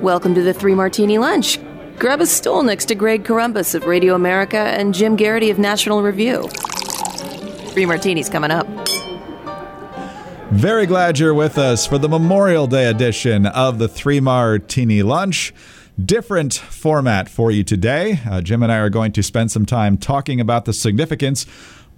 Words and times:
Welcome 0.00 0.34
to 0.34 0.42
the 0.42 0.54
Three 0.54 0.74
Martini 0.74 1.18
Lunch. 1.18 1.58
Grab 1.98 2.20
a 2.20 2.26
stool 2.26 2.62
next 2.62 2.86
to 2.86 2.94
Greg 2.94 3.22
Corombos 3.22 3.74
of 3.74 3.84
Radio 3.84 4.14
America 4.14 4.58
and 4.58 4.94
Jim 4.94 5.16
Geraghty 5.16 5.50
of 5.50 5.58
National 5.58 6.02
Review. 6.02 6.48
Three 7.72 7.86
Martinis 7.86 8.28
coming 8.28 8.50
up. 8.50 8.66
Very 10.50 10.86
glad 10.86 11.18
you're 11.18 11.34
with 11.34 11.58
us 11.58 11.86
for 11.86 11.98
the 11.98 12.08
Memorial 12.08 12.66
Day 12.66 12.86
edition 12.86 13.46
of 13.46 13.78
the 13.78 13.86
Three 13.86 14.18
Martini 14.18 15.02
Lunch. 15.02 15.54
Different 16.02 16.54
format 16.54 17.28
for 17.28 17.50
you 17.50 17.62
today. 17.62 18.20
Uh, 18.28 18.40
Jim 18.40 18.62
and 18.62 18.72
I 18.72 18.78
are 18.78 18.90
going 18.90 19.12
to 19.12 19.22
spend 19.22 19.50
some 19.50 19.66
time 19.66 19.98
talking 19.98 20.40
about 20.40 20.64
the 20.64 20.72
significance 20.72 21.46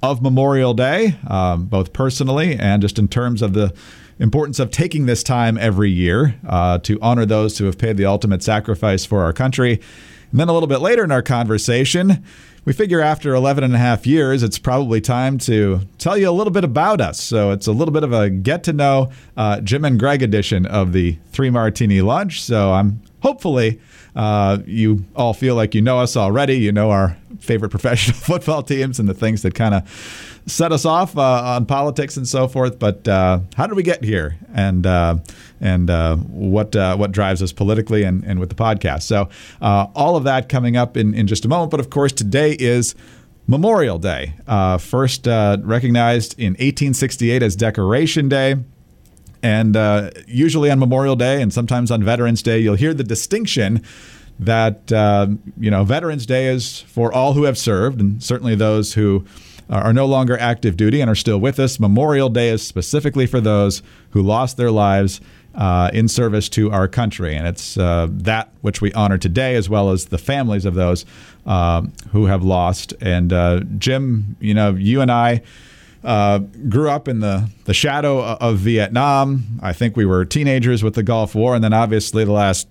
of 0.02 0.22
Memorial 0.22 0.74
Day, 0.74 1.16
um, 1.28 1.66
both 1.66 1.92
personally 1.92 2.56
and 2.56 2.82
just 2.82 2.98
in 2.98 3.08
terms 3.08 3.42
of 3.42 3.52
the 3.52 3.72
importance 4.18 4.58
of 4.58 4.70
taking 4.70 5.06
this 5.06 5.22
time 5.22 5.56
every 5.58 5.90
year 5.90 6.36
uh, 6.46 6.78
to 6.78 6.98
honor 7.00 7.26
those 7.26 7.58
who 7.58 7.64
have 7.66 7.78
paid 7.78 7.96
the 7.96 8.04
ultimate 8.04 8.42
sacrifice 8.42 9.04
for 9.04 9.22
our 9.22 9.32
country. 9.32 9.80
And 10.30 10.40
then 10.40 10.48
a 10.48 10.52
little 10.52 10.66
bit 10.66 10.78
later 10.80 11.04
in 11.04 11.12
our 11.12 11.22
conversation, 11.22 12.24
we 12.64 12.72
figure 12.72 13.00
after 13.00 13.34
11 13.34 13.64
and 13.64 13.74
a 13.74 13.78
half 13.78 14.06
years, 14.06 14.42
it's 14.42 14.58
probably 14.58 15.00
time 15.00 15.36
to 15.38 15.80
tell 15.98 16.16
you 16.16 16.28
a 16.28 16.32
little 16.32 16.52
bit 16.52 16.64
about 16.64 17.00
us. 17.00 17.20
So 17.20 17.50
it's 17.50 17.66
a 17.66 17.72
little 17.72 17.92
bit 17.92 18.04
of 18.04 18.12
a 18.12 18.30
get 18.30 18.62
to 18.64 18.72
know 18.72 19.10
uh, 19.36 19.60
Jim 19.60 19.84
and 19.84 19.98
Greg 19.98 20.22
edition 20.22 20.64
of 20.66 20.92
the 20.92 21.18
Three 21.32 21.50
Martini 21.50 22.00
Lunch. 22.00 22.40
So 22.40 22.72
I'm 22.72 23.02
hopefully 23.20 23.80
uh, 24.14 24.58
you 24.64 25.04
all 25.16 25.34
feel 25.34 25.54
like 25.54 25.74
you 25.74 25.82
know 25.82 25.98
us 25.98 26.16
already. 26.16 26.54
You 26.54 26.70
know 26.70 26.90
our 26.90 27.18
favorite 27.42 27.70
professional 27.70 28.16
football 28.18 28.62
teams 28.62 28.98
and 28.98 29.08
the 29.08 29.14
things 29.14 29.42
that 29.42 29.54
kind 29.54 29.74
of 29.74 30.42
set 30.46 30.72
us 30.72 30.84
off 30.84 31.16
uh, 31.16 31.56
on 31.56 31.66
politics 31.66 32.16
and 32.16 32.26
so 32.26 32.48
forth. 32.48 32.78
But 32.78 33.06
uh, 33.06 33.40
how 33.56 33.66
did 33.66 33.76
we 33.76 33.82
get 33.82 34.04
here, 34.04 34.38
and 34.54 34.86
uh, 34.86 35.16
and 35.60 35.90
uh, 35.90 36.16
what 36.16 36.74
uh, 36.74 36.96
what 36.96 37.12
drives 37.12 37.42
us 37.42 37.52
politically 37.52 38.04
and, 38.04 38.24
and 38.24 38.38
with 38.40 38.48
the 38.48 38.54
podcast? 38.54 39.02
So 39.02 39.28
uh, 39.60 39.86
all 39.94 40.16
of 40.16 40.24
that 40.24 40.48
coming 40.48 40.76
up 40.76 40.96
in, 40.96 41.14
in 41.14 41.26
just 41.26 41.44
a 41.44 41.48
moment. 41.48 41.70
But 41.70 41.80
of 41.80 41.90
course, 41.90 42.12
today 42.12 42.56
is. 42.58 42.94
Memorial 43.48 43.98
Day, 43.98 44.34
first 44.78 45.26
recognized 45.26 46.38
in 46.38 46.52
1868 46.52 47.42
as 47.42 47.56
Decoration 47.56 48.28
Day. 48.28 48.54
And 49.42 49.76
usually 50.28 50.70
on 50.70 50.78
Memorial 50.78 51.16
Day 51.16 51.42
and 51.42 51.52
sometimes 51.52 51.90
on 51.90 52.04
Veterans 52.04 52.40
Day, 52.40 52.60
you'll 52.60 52.76
hear 52.76 52.94
the 52.94 53.02
distinction 53.02 53.82
that 54.44 54.92
uh, 54.92 55.28
you 55.58 55.70
know 55.70 55.84
Veterans 55.84 56.26
Day 56.26 56.46
is 56.46 56.80
for 56.80 57.12
all 57.12 57.32
who 57.32 57.44
have 57.44 57.58
served, 57.58 58.00
and 58.00 58.22
certainly 58.22 58.54
those 58.54 58.94
who 58.94 59.24
are 59.70 59.92
no 59.92 60.04
longer 60.04 60.38
active 60.38 60.76
duty 60.76 61.00
and 61.00 61.10
are 61.10 61.14
still 61.14 61.38
with 61.38 61.58
us. 61.58 61.80
Memorial 61.80 62.28
Day 62.28 62.50
is 62.50 62.66
specifically 62.66 63.26
for 63.26 63.40
those 63.40 63.82
who 64.10 64.20
lost 64.20 64.58
their 64.58 64.70
lives 64.70 65.20
uh, 65.54 65.90
in 65.92 66.08
service 66.08 66.48
to 66.50 66.70
our 66.70 66.88
country, 66.88 67.34
and 67.34 67.46
it's 67.46 67.76
uh, 67.76 68.08
that 68.10 68.50
which 68.60 68.80
we 68.80 68.92
honor 68.92 69.18
today, 69.18 69.54
as 69.54 69.68
well 69.68 69.90
as 69.90 70.06
the 70.06 70.18
families 70.18 70.64
of 70.64 70.74
those 70.74 71.04
uh, 71.46 71.82
who 72.10 72.26
have 72.26 72.42
lost. 72.42 72.94
And 73.00 73.32
uh, 73.32 73.60
Jim, 73.78 74.36
you 74.40 74.54
know, 74.54 74.70
you 74.74 75.00
and 75.00 75.10
I. 75.10 75.42
Uh, 76.04 76.38
grew 76.68 76.90
up 76.90 77.06
in 77.06 77.20
the, 77.20 77.48
the 77.64 77.72
shadow 77.72 78.20
of 78.24 78.58
Vietnam. 78.58 79.60
I 79.62 79.72
think 79.72 79.96
we 79.96 80.04
were 80.04 80.24
teenagers 80.24 80.82
with 80.82 80.94
the 80.94 81.04
Gulf 81.04 81.36
War, 81.36 81.54
and 81.54 81.62
then 81.62 81.72
obviously 81.72 82.24
the 82.24 82.32
last 82.32 82.66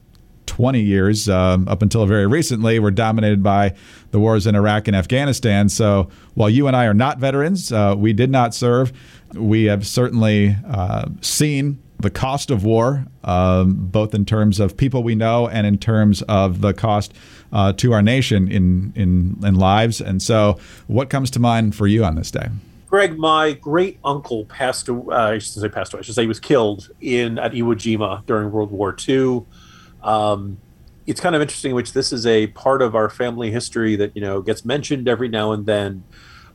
20 0.51 0.81
years, 0.81 1.29
um, 1.29 1.65
up 1.69 1.81
until 1.81 2.05
very 2.05 2.27
recently, 2.27 2.77
were 2.77 2.91
dominated 2.91 3.41
by 3.41 3.73
the 4.11 4.19
wars 4.19 4.45
in 4.45 4.53
Iraq 4.53 4.85
and 4.89 4.97
Afghanistan. 4.97 5.69
So 5.69 6.09
while 6.33 6.49
you 6.49 6.67
and 6.67 6.75
I 6.75 6.87
are 6.87 6.93
not 6.93 7.19
veterans, 7.19 7.71
uh, 7.71 7.95
we 7.97 8.11
did 8.11 8.29
not 8.29 8.53
serve. 8.53 8.91
We 9.33 9.63
have 9.65 9.87
certainly 9.87 10.57
uh, 10.67 11.05
seen 11.21 11.81
the 11.99 12.09
cost 12.09 12.51
of 12.51 12.65
war, 12.65 13.05
um, 13.23 13.75
both 13.75 14.13
in 14.13 14.25
terms 14.25 14.59
of 14.59 14.75
people 14.75 15.03
we 15.03 15.15
know 15.15 15.47
and 15.47 15.65
in 15.65 15.77
terms 15.77 16.21
of 16.23 16.59
the 16.59 16.73
cost 16.73 17.13
uh, 17.53 17.71
to 17.71 17.93
our 17.93 18.01
nation 18.01 18.51
in, 18.51 18.91
in, 18.93 19.37
in 19.45 19.55
lives. 19.55 20.01
And 20.01 20.21
so, 20.21 20.59
what 20.87 21.09
comes 21.09 21.31
to 21.31 21.39
mind 21.39 21.75
for 21.75 21.87
you 21.87 22.03
on 22.03 22.15
this 22.15 22.29
day? 22.29 22.49
Greg, 22.87 23.17
my 23.17 23.53
great 23.53 23.99
uncle 24.03 24.43
passed. 24.47 24.89
Uh, 24.89 25.11
I 25.11 25.37
should 25.37 25.61
say 25.61 25.69
passed 25.69 25.93
away. 25.93 26.01
I 26.01 26.03
should 26.03 26.15
say 26.15 26.23
he 26.23 26.27
was 26.27 26.41
killed 26.41 26.89
in 26.99 27.39
at 27.39 27.53
Iwo 27.53 27.73
Jima 27.73 28.25
during 28.25 28.51
World 28.51 28.69
War 28.69 28.93
II. 29.07 29.45
Um, 30.03 30.57
it's 31.07 31.19
kind 31.19 31.35
of 31.35 31.41
interesting, 31.41 31.73
which 31.73 31.93
this 31.93 32.13
is 32.13 32.25
a 32.25 32.47
part 32.47 32.81
of 32.81 32.95
our 32.95 33.09
family 33.09 33.51
history 33.51 33.95
that 33.95 34.15
you 34.15 34.21
know 34.21 34.41
gets 34.41 34.63
mentioned 34.63 35.07
every 35.07 35.27
now 35.27 35.51
and 35.51 35.65
then. 35.65 36.03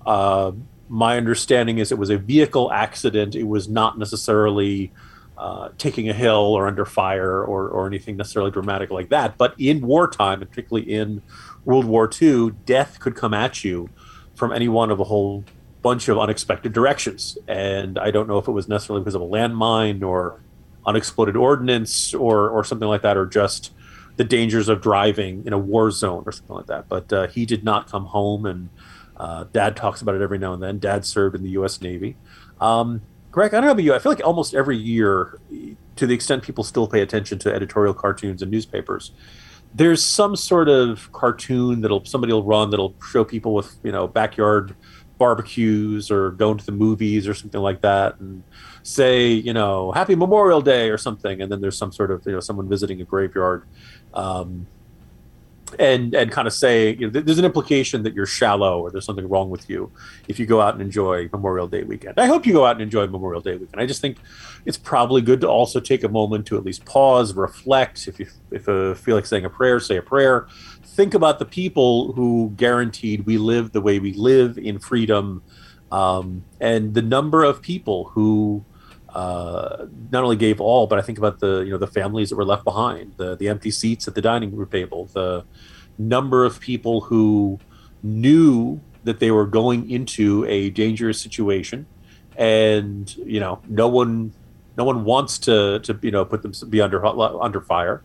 Uh, 0.04 0.52
my 0.88 1.16
understanding 1.16 1.78
is 1.78 1.90
it 1.90 1.98
was 1.98 2.10
a 2.10 2.18
vehicle 2.18 2.72
accident. 2.72 3.34
It 3.34 3.44
was 3.44 3.68
not 3.68 3.98
necessarily 3.98 4.92
uh, 5.36 5.70
taking 5.78 6.08
a 6.08 6.12
hill 6.12 6.54
or 6.54 6.66
under 6.66 6.84
fire 6.84 7.44
or, 7.44 7.68
or 7.68 7.86
anything 7.86 8.16
necessarily 8.16 8.50
dramatic 8.50 8.90
like 8.90 9.08
that. 9.10 9.36
But 9.36 9.54
in 9.58 9.80
wartime, 9.80 10.40
particularly 10.40 10.90
in 10.90 11.22
World 11.64 11.84
War 11.84 12.08
II, 12.20 12.52
death 12.64 13.00
could 13.00 13.16
come 13.16 13.34
at 13.34 13.64
you 13.64 13.90
from 14.34 14.52
any 14.52 14.68
one 14.68 14.90
of 14.90 15.00
a 15.00 15.04
whole 15.04 15.44
bunch 15.82 16.08
of 16.08 16.18
unexpected 16.18 16.72
directions. 16.72 17.36
And 17.46 17.98
I 17.98 18.10
don't 18.10 18.28
know 18.28 18.38
if 18.38 18.48
it 18.48 18.52
was 18.52 18.68
necessarily 18.68 19.02
because 19.02 19.14
of 19.14 19.22
a 19.22 19.26
landmine 19.26 20.02
or 20.02 20.40
unexploded 20.86 21.36
ordnance 21.36 22.14
or 22.14 22.48
or 22.48 22.64
something 22.64 22.88
like 22.88 23.02
that, 23.02 23.16
or 23.16 23.26
just 23.26 23.72
the 24.16 24.24
dangers 24.24 24.68
of 24.68 24.80
driving 24.80 25.46
in 25.46 25.52
a 25.52 25.58
war 25.58 25.90
zone 25.90 26.22
or 26.26 26.32
something 26.32 26.56
like 26.56 26.66
that. 26.66 26.88
But 26.88 27.12
uh, 27.12 27.26
he 27.28 27.44
did 27.44 27.64
not 27.64 27.90
come 27.90 28.06
home, 28.06 28.46
and 28.46 28.68
uh, 29.16 29.44
Dad 29.52 29.76
talks 29.76 30.00
about 30.00 30.14
it 30.14 30.22
every 30.22 30.38
now 30.38 30.52
and 30.52 30.62
then. 30.62 30.78
Dad 30.78 31.04
served 31.04 31.34
in 31.34 31.42
the 31.42 31.50
U.S. 31.50 31.80
Navy. 31.80 32.16
Um, 32.60 33.02
Greg, 33.30 33.52
I 33.52 33.58
don't 33.58 33.66
know 33.66 33.72
about 33.72 33.84
you. 33.84 33.94
I 33.94 33.98
feel 33.98 34.12
like 34.12 34.24
almost 34.24 34.54
every 34.54 34.78
year, 34.78 35.38
to 35.96 36.06
the 36.06 36.14
extent 36.14 36.42
people 36.42 36.64
still 36.64 36.88
pay 36.88 37.02
attention 37.02 37.38
to 37.40 37.54
editorial 37.54 37.92
cartoons 37.92 38.40
and 38.40 38.50
newspapers, 38.50 39.12
there's 39.74 40.02
some 40.02 40.36
sort 40.36 40.70
of 40.70 41.12
cartoon 41.12 41.82
that'll 41.82 42.04
somebody 42.06 42.32
will 42.32 42.44
run 42.44 42.70
that'll 42.70 42.94
show 43.10 43.24
people 43.24 43.52
with 43.52 43.76
you 43.82 43.92
know 43.92 44.08
backyard 44.08 44.74
barbecues 45.18 46.10
or 46.10 46.30
going 46.32 46.58
to 46.58 46.66
the 46.66 46.72
movies 46.72 47.26
or 47.26 47.34
something 47.34 47.60
like 47.60 47.80
that, 47.82 48.18
and 48.20 48.42
say, 48.82 49.28
you 49.28 49.52
know, 49.52 49.92
Happy 49.92 50.14
Memorial 50.14 50.60
Day 50.60 50.90
or 50.90 50.98
something, 50.98 51.40
and 51.40 51.50
then 51.50 51.60
there's 51.60 51.78
some 51.78 51.92
sort 51.92 52.10
of, 52.10 52.24
you 52.26 52.32
know, 52.32 52.40
someone 52.40 52.68
visiting 52.68 53.00
a 53.00 53.04
graveyard, 53.04 53.64
um, 54.14 54.66
and 55.78 56.14
and 56.14 56.30
kind 56.30 56.46
of 56.46 56.54
say, 56.54 56.94
you 56.94 57.10
know, 57.10 57.20
there's 57.20 57.38
an 57.38 57.44
implication 57.44 58.02
that 58.04 58.14
you're 58.14 58.26
shallow 58.26 58.80
or 58.80 58.90
there's 58.90 59.04
something 59.04 59.28
wrong 59.28 59.50
with 59.50 59.68
you 59.68 59.90
if 60.28 60.38
you 60.38 60.46
go 60.46 60.60
out 60.60 60.74
and 60.74 60.82
enjoy 60.82 61.28
Memorial 61.32 61.66
Day 61.66 61.82
weekend. 61.82 62.14
I 62.18 62.26
hope 62.26 62.46
you 62.46 62.52
go 62.52 62.64
out 62.64 62.72
and 62.72 62.82
enjoy 62.82 63.06
Memorial 63.06 63.40
Day 63.40 63.56
weekend. 63.56 63.80
I 63.80 63.86
just 63.86 64.00
think 64.00 64.18
it's 64.64 64.78
probably 64.78 65.22
good 65.22 65.40
to 65.40 65.48
also 65.48 65.80
take 65.80 66.04
a 66.04 66.08
moment 66.08 66.46
to 66.46 66.56
at 66.56 66.64
least 66.64 66.84
pause, 66.84 67.34
reflect. 67.34 68.06
If 68.06 68.20
you 68.20 68.26
if 68.50 68.66
you 68.66 68.94
feel 68.94 69.16
like 69.16 69.26
saying 69.26 69.44
a 69.44 69.50
prayer, 69.50 69.80
say 69.80 69.96
a 69.96 70.02
prayer. 70.02 70.46
Think 70.84 71.14
about 71.14 71.38
the 71.38 71.44
people 71.44 72.12
who 72.12 72.52
guaranteed 72.56 73.26
we 73.26 73.36
live 73.36 73.72
the 73.72 73.80
way 73.80 73.98
we 73.98 74.12
live 74.12 74.58
in 74.58 74.78
freedom. 74.78 75.42
Um, 75.92 76.44
and 76.60 76.94
the 76.94 77.02
number 77.02 77.44
of 77.44 77.62
people 77.62 78.04
who 78.14 78.64
uh, 79.16 79.86
not 80.12 80.24
only 80.24 80.36
gave 80.36 80.60
all, 80.60 80.86
but 80.86 80.98
I 80.98 81.02
think 81.02 81.16
about 81.16 81.40
the 81.40 81.60
you 81.60 81.70
know 81.70 81.78
the 81.78 81.86
families 81.86 82.28
that 82.28 82.36
were 82.36 82.44
left 82.44 82.64
behind, 82.64 83.14
the 83.16 83.34
the 83.34 83.48
empty 83.48 83.70
seats 83.70 84.06
at 84.06 84.14
the 84.14 84.20
dining 84.20 84.54
room 84.54 84.68
table, 84.68 85.06
the 85.14 85.42
number 85.96 86.44
of 86.44 86.60
people 86.60 87.00
who 87.00 87.58
knew 88.02 88.78
that 89.04 89.18
they 89.18 89.30
were 89.30 89.46
going 89.46 89.90
into 89.90 90.44
a 90.44 90.68
dangerous 90.68 91.18
situation, 91.18 91.86
and 92.36 93.16
you 93.16 93.40
know 93.40 93.62
no 93.66 93.88
one 93.88 94.34
no 94.76 94.84
one 94.84 95.02
wants 95.04 95.38
to 95.38 95.78
to 95.78 95.98
you 96.02 96.10
know 96.10 96.26
put 96.26 96.42
them 96.42 96.52
be 96.68 96.82
under 96.82 97.02
under 97.06 97.62
fire, 97.62 98.02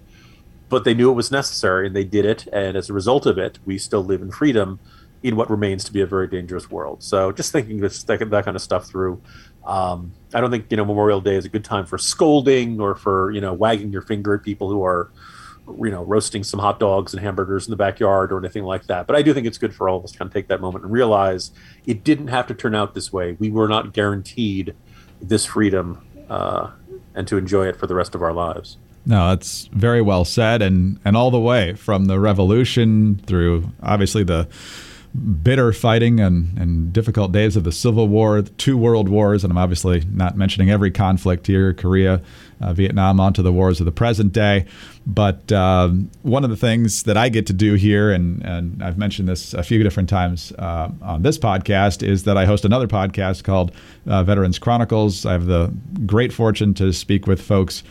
but 0.69 0.85
they 0.85 0.93
knew 0.93 1.11
it 1.11 1.15
was 1.15 1.29
necessary 1.29 1.87
and 1.87 1.93
they 1.93 2.05
did 2.05 2.23
it, 2.23 2.47
and 2.53 2.77
as 2.77 2.89
a 2.89 2.93
result 2.93 3.25
of 3.25 3.37
it, 3.37 3.59
we 3.65 3.77
still 3.77 4.01
live 4.01 4.21
in 4.21 4.31
freedom 4.31 4.79
in 5.23 5.35
what 5.35 5.49
remains 5.49 5.83
to 5.83 5.93
be 5.93 6.01
a 6.01 6.05
very 6.05 6.27
dangerous 6.27 6.71
world. 6.71 7.03
So 7.03 7.31
just 7.31 7.51
thinking 7.51 7.81
this 7.81 8.03
that, 8.03 8.29
that 8.29 8.45
kind 8.45 8.55
of 8.55 8.61
stuff 8.61 8.87
through 8.87 9.21
um, 9.65 10.11
I 10.33 10.41
don't 10.41 10.51
think 10.51 10.67
you 10.69 10.77
know 10.77 10.85
Memorial 10.85 11.21
Day 11.21 11.35
is 11.35 11.45
a 11.45 11.49
good 11.49 11.65
time 11.65 11.85
for 11.85 11.97
scolding 11.97 12.79
or 12.79 12.95
for 12.95 13.31
you 13.31 13.41
know 13.41 13.53
wagging 13.53 13.91
your 13.91 14.01
finger 14.01 14.35
at 14.35 14.43
people 14.43 14.69
who 14.69 14.83
are 14.83 15.11
you 15.67 15.91
know 15.91 16.03
roasting 16.03 16.43
some 16.43 16.59
hot 16.59 16.79
dogs 16.79 17.13
and 17.13 17.21
hamburgers 17.21 17.67
in 17.67 17.71
the 17.71 17.77
backyard 17.77 18.31
or 18.31 18.39
anything 18.39 18.63
like 18.63 18.85
that. 18.87 19.07
But 19.07 19.15
I 19.15 19.21
do 19.21 19.33
think 19.33 19.45
it's 19.45 19.57
good 19.57 19.73
for 19.73 19.87
all 19.87 19.97
of 19.97 20.03
us 20.03 20.11
to 20.13 20.17
kind 20.17 20.29
of 20.29 20.33
take 20.33 20.47
that 20.47 20.61
moment 20.61 20.83
and 20.83 20.93
realize 20.93 21.51
it 21.85 22.03
didn't 22.03 22.27
have 22.27 22.47
to 22.47 22.53
turn 22.53 22.75
out 22.75 22.93
this 22.93 23.13
way. 23.13 23.33
We 23.39 23.51
were 23.51 23.67
not 23.67 23.93
guaranteed 23.93 24.75
this 25.21 25.45
freedom 25.45 26.05
uh, 26.29 26.71
and 27.13 27.27
to 27.27 27.37
enjoy 27.37 27.67
it 27.67 27.75
for 27.75 27.87
the 27.87 27.95
rest 27.95 28.15
of 28.15 28.23
our 28.23 28.33
lives. 28.33 28.77
No, 29.05 29.29
that's 29.29 29.65
very 29.67 30.01
well 30.01 30.25
said, 30.25 30.61
and 30.61 30.99
and 31.03 31.17
all 31.17 31.31
the 31.31 31.39
way 31.39 31.73
from 31.73 32.05
the 32.05 32.19
revolution 32.19 33.21
through 33.25 33.71
obviously 33.81 34.23
the 34.23 34.47
bitter 35.13 35.73
fighting 35.73 36.19
and, 36.19 36.57
and 36.57 36.93
difficult 36.93 37.31
days 37.31 37.55
of 37.55 37.63
the 37.63 37.71
Civil 37.71 38.07
War, 38.07 38.41
two 38.41 38.77
world 38.77 39.09
wars, 39.09 39.43
and 39.43 39.51
I'm 39.51 39.57
obviously 39.57 40.03
not 40.09 40.37
mentioning 40.37 40.71
every 40.71 40.89
conflict 40.89 41.47
here 41.47 41.73
Korea, 41.73 42.21
uh, 42.61 42.73
Vietnam, 42.73 43.19
onto 43.19 43.41
the 43.41 43.51
wars 43.51 43.81
of 43.81 43.85
the 43.85 43.91
present 43.91 44.31
day. 44.31 44.65
But 45.05 45.51
um, 45.51 46.09
one 46.21 46.43
of 46.43 46.49
the 46.49 46.55
things 46.55 47.03
that 47.03 47.17
I 47.17 47.27
get 47.29 47.45
to 47.47 47.53
do 47.53 47.73
here, 47.73 48.11
and, 48.11 48.41
and 48.45 48.81
I've 48.81 48.97
mentioned 48.97 49.27
this 49.27 49.53
a 49.53 49.63
few 49.63 49.83
different 49.83 50.07
times 50.07 50.53
uh, 50.57 50.89
on 51.01 51.23
this 51.23 51.37
podcast, 51.37 52.07
is 52.07 52.23
that 52.23 52.37
I 52.37 52.45
host 52.45 52.63
another 52.63 52.87
podcast 52.87 53.43
called 53.43 53.73
uh, 54.07 54.23
Veterans 54.23 54.59
Chronicles. 54.59 55.25
I 55.25 55.33
have 55.33 55.45
the 55.45 55.73
great 56.05 56.31
fortune 56.31 56.73
to 56.75 56.93
speak 56.93 57.27
with 57.27 57.41
folks 57.41 57.83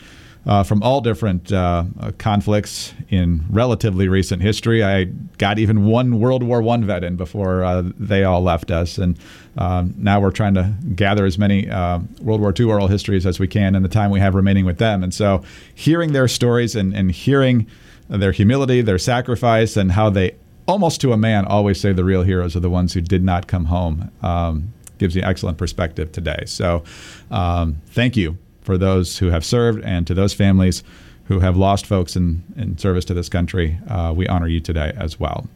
uh, 0.45 0.63
from 0.63 0.81
all 0.81 1.01
different 1.01 1.51
uh, 1.51 1.83
conflicts 2.17 2.93
in 3.09 3.45
relatively 3.49 4.07
recent 4.07 4.41
history. 4.41 4.83
I 4.83 5.05
got 5.37 5.59
even 5.59 5.85
one 5.85 6.19
World 6.19 6.43
War 6.43 6.61
One 6.61 6.83
vet 6.85 7.03
in 7.03 7.15
before 7.15 7.63
uh, 7.63 7.83
they 7.97 8.23
all 8.23 8.41
left 8.41 8.71
us, 8.71 8.97
and 8.97 9.17
um, 9.57 9.93
now 9.97 10.19
we're 10.19 10.31
trying 10.31 10.55
to 10.55 10.73
gather 10.95 11.25
as 11.25 11.37
many 11.37 11.69
uh, 11.69 11.99
World 12.21 12.41
War 12.41 12.53
II 12.57 12.65
oral 12.65 12.87
histories 12.87 13.25
as 13.25 13.39
we 13.39 13.47
can 13.47 13.75
in 13.75 13.83
the 13.83 13.89
time 13.89 14.09
we 14.09 14.19
have 14.19 14.33
remaining 14.33 14.65
with 14.65 14.79
them. 14.79 15.03
And 15.03 15.13
so, 15.13 15.43
hearing 15.75 16.13
their 16.13 16.27
stories 16.27 16.75
and, 16.75 16.95
and 16.95 17.11
hearing 17.11 17.67
their 18.09 18.31
humility, 18.31 18.81
their 18.81 18.99
sacrifice, 18.99 19.77
and 19.77 19.91
how 19.91 20.09
they 20.09 20.35
almost 20.67 21.01
to 21.01 21.11
a 21.11 21.17
man 21.17 21.45
always 21.45 21.79
say 21.79 21.91
the 21.93 22.03
real 22.03 22.23
heroes 22.23 22.55
are 22.55 22.59
the 22.59 22.69
ones 22.69 22.93
who 22.93 23.01
did 23.01 23.23
not 23.23 23.47
come 23.47 23.65
home. 23.65 24.11
Um, 24.21 24.73
gives 24.97 25.15
you 25.15 25.23
excellent 25.23 25.57
perspective 25.57 26.11
today. 26.11 26.43
So, 26.45 26.83
um, 27.31 27.77
thank 27.87 28.15
you 28.15 28.37
for 28.61 28.77
those 28.77 29.17
who 29.19 29.27
have 29.27 29.43
served 29.45 29.83
and 29.83 30.05
to 30.07 30.13
those 30.13 30.33
families 30.33 30.83
who 31.25 31.39
have 31.39 31.55
lost 31.55 31.85
folks 31.85 32.15
in, 32.15 32.43
in 32.55 32.77
service 32.77 33.05
to 33.05 33.13
this 33.13 33.29
country. 33.29 33.79
Uh, 33.87 34.13
we 34.15 34.27
honor 34.27 34.47
you 34.47 34.59
today 34.59 34.93
as 34.97 35.19
well. 35.19 35.47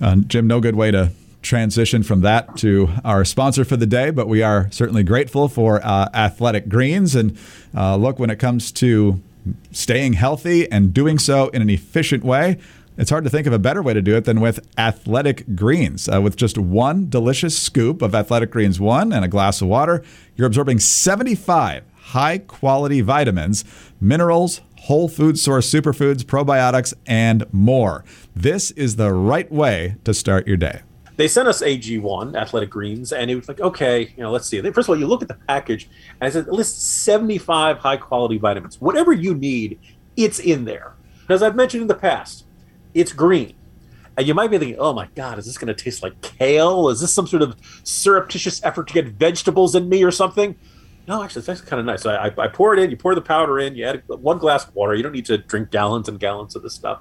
Uh, 0.00 0.16
Jim, 0.16 0.46
no 0.46 0.60
good 0.60 0.76
way 0.76 0.90
to 0.90 1.10
transition 1.42 2.02
from 2.02 2.20
that 2.20 2.56
to 2.56 2.88
our 3.04 3.24
sponsor 3.24 3.64
for 3.64 3.76
the 3.76 3.86
day, 3.86 4.10
but 4.10 4.28
we 4.28 4.42
are 4.42 4.68
certainly 4.70 5.02
grateful 5.02 5.48
for 5.48 5.84
uh, 5.84 6.08
Athletic 6.14 6.68
Greens. 6.68 7.14
And 7.14 7.36
uh, 7.76 7.96
look, 7.96 8.18
when 8.18 8.30
it 8.30 8.38
comes 8.38 8.70
to 8.72 9.20
staying 9.72 10.14
healthy 10.14 10.70
and 10.70 10.92
doing 10.92 11.18
so 11.18 11.48
in 11.48 11.62
an 11.62 11.70
efficient 11.70 12.22
way, 12.22 12.58
it's 12.96 13.10
hard 13.10 13.24
to 13.24 13.30
think 13.30 13.46
of 13.46 13.52
a 13.52 13.60
better 13.60 13.80
way 13.80 13.94
to 13.94 14.02
do 14.02 14.16
it 14.16 14.24
than 14.24 14.40
with 14.40 14.58
Athletic 14.76 15.54
Greens. 15.54 16.08
Uh, 16.08 16.20
with 16.20 16.36
just 16.36 16.58
one 16.58 17.08
delicious 17.08 17.56
scoop 17.56 18.02
of 18.02 18.14
Athletic 18.14 18.50
Greens 18.50 18.80
1 18.80 19.12
and 19.12 19.24
a 19.24 19.28
glass 19.28 19.62
of 19.62 19.68
water, 19.68 20.02
you're 20.36 20.48
absorbing 20.48 20.80
75 20.80 21.84
high 22.08 22.38
quality 22.38 23.00
vitamins, 23.00 23.64
minerals, 24.00 24.60
whole 24.80 25.08
food 25.08 25.38
source 25.38 25.70
superfoods, 25.70 26.22
probiotics, 26.22 26.94
and 27.06 27.44
more. 27.52 28.04
This 28.34 28.70
is 28.72 28.96
the 28.96 29.12
right 29.12 29.50
way 29.50 29.96
to 30.04 30.14
start 30.14 30.46
your 30.46 30.56
day. 30.56 30.82
They 31.16 31.28
sent 31.28 31.48
us 31.48 31.62
AG1, 31.62 32.36
Athletic 32.36 32.70
Greens, 32.70 33.12
and 33.12 33.30
it 33.30 33.34
was 33.34 33.48
like, 33.48 33.60
okay, 33.60 34.14
you 34.16 34.22
know, 34.22 34.30
let's 34.30 34.46
see. 34.46 34.60
First 34.70 34.88
of 34.88 34.90
all, 34.90 34.98
you 34.98 35.06
look 35.06 35.20
at 35.20 35.28
the 35.28 35.38
package, 35.48 35.90
and 36.20 36.34
it 36.34 36.38
it 36.38 36.48
lists 36.48 36.80
75 36.82 37.78
high 37.78 37.96
quality 37.96 38.38
vitamins. 38.38 38.80
Whatever 38.80 39.12
you 39.12 39.34
need, 39.34 39.80
it's 40.16 40.38
in 40.38 40.64
there. 40.64 40.94
As 41.28 41.42
I've 41.42 41.56
mentioned 41.56 41.82
in 41.82 41.88
the 41.88 41.94
past, 41.94 42.46
it's 42.94 43.12
green. 43.12 43.54
And 44.16 44.26
you 44.26 44.34
might 44.34 44.50
be 44.50 44.58
thinking, 44.58 44.78
oh 44.78 44.92
my 44.92 45.08
God, 45.14 45.38
is 45.38 45.46
this 45.46 45.58
going 45.58 45.74
to 45.74 45.74
taste 45.74 46.02
like 46.02 46.20
kale? 46.22 46.88
Is 46.88 47.00
this 47.00 47.12
some 47.12 47.26
sort 47.26 47.42
of 47.42 47.56
surreptitious 47.82 48.64
effort 48.64 48.88
to 48.88 48.94
get 48.94 49.08
vegetables 49.08 49.74
in 49.74 49.88
me 49.88 50.02
or 50.02 50.10
something? 50.10 50.56
No, 51.08 51.22
actually, 51.22 51.40
actually 51.48 51.66
kind 51.66 51.80
of 51.80 51.86
nice. 51.86 52.02
So 52.02 52.10
I, 52.10 52.26
I 52.36 52.48
pour 52.48 52.74
it 52.74 52.80
in, 52.80 52.90
you 52.90 52.96
pour 52.96 53.14
the 53.14 53.22
powder 53.22 53.58
in, 53.58 53.74
you 53.74 53.86
add 53.86 54.02
one 54.06 54.36
glass 54.36 54.68
of 54.68 54.74
water. 54.74 54.94
You 54.94 55.02
don't 55.02 55.12
need 55.12 55.24
to 55.26 55.38
drink 55.38 55.70
gallons 55.70 56.06
and 56.06 56.20
gallons 56.20 56.54
of 56.54 56.62
this 56.62 56.74
stuff. 56.74 57.00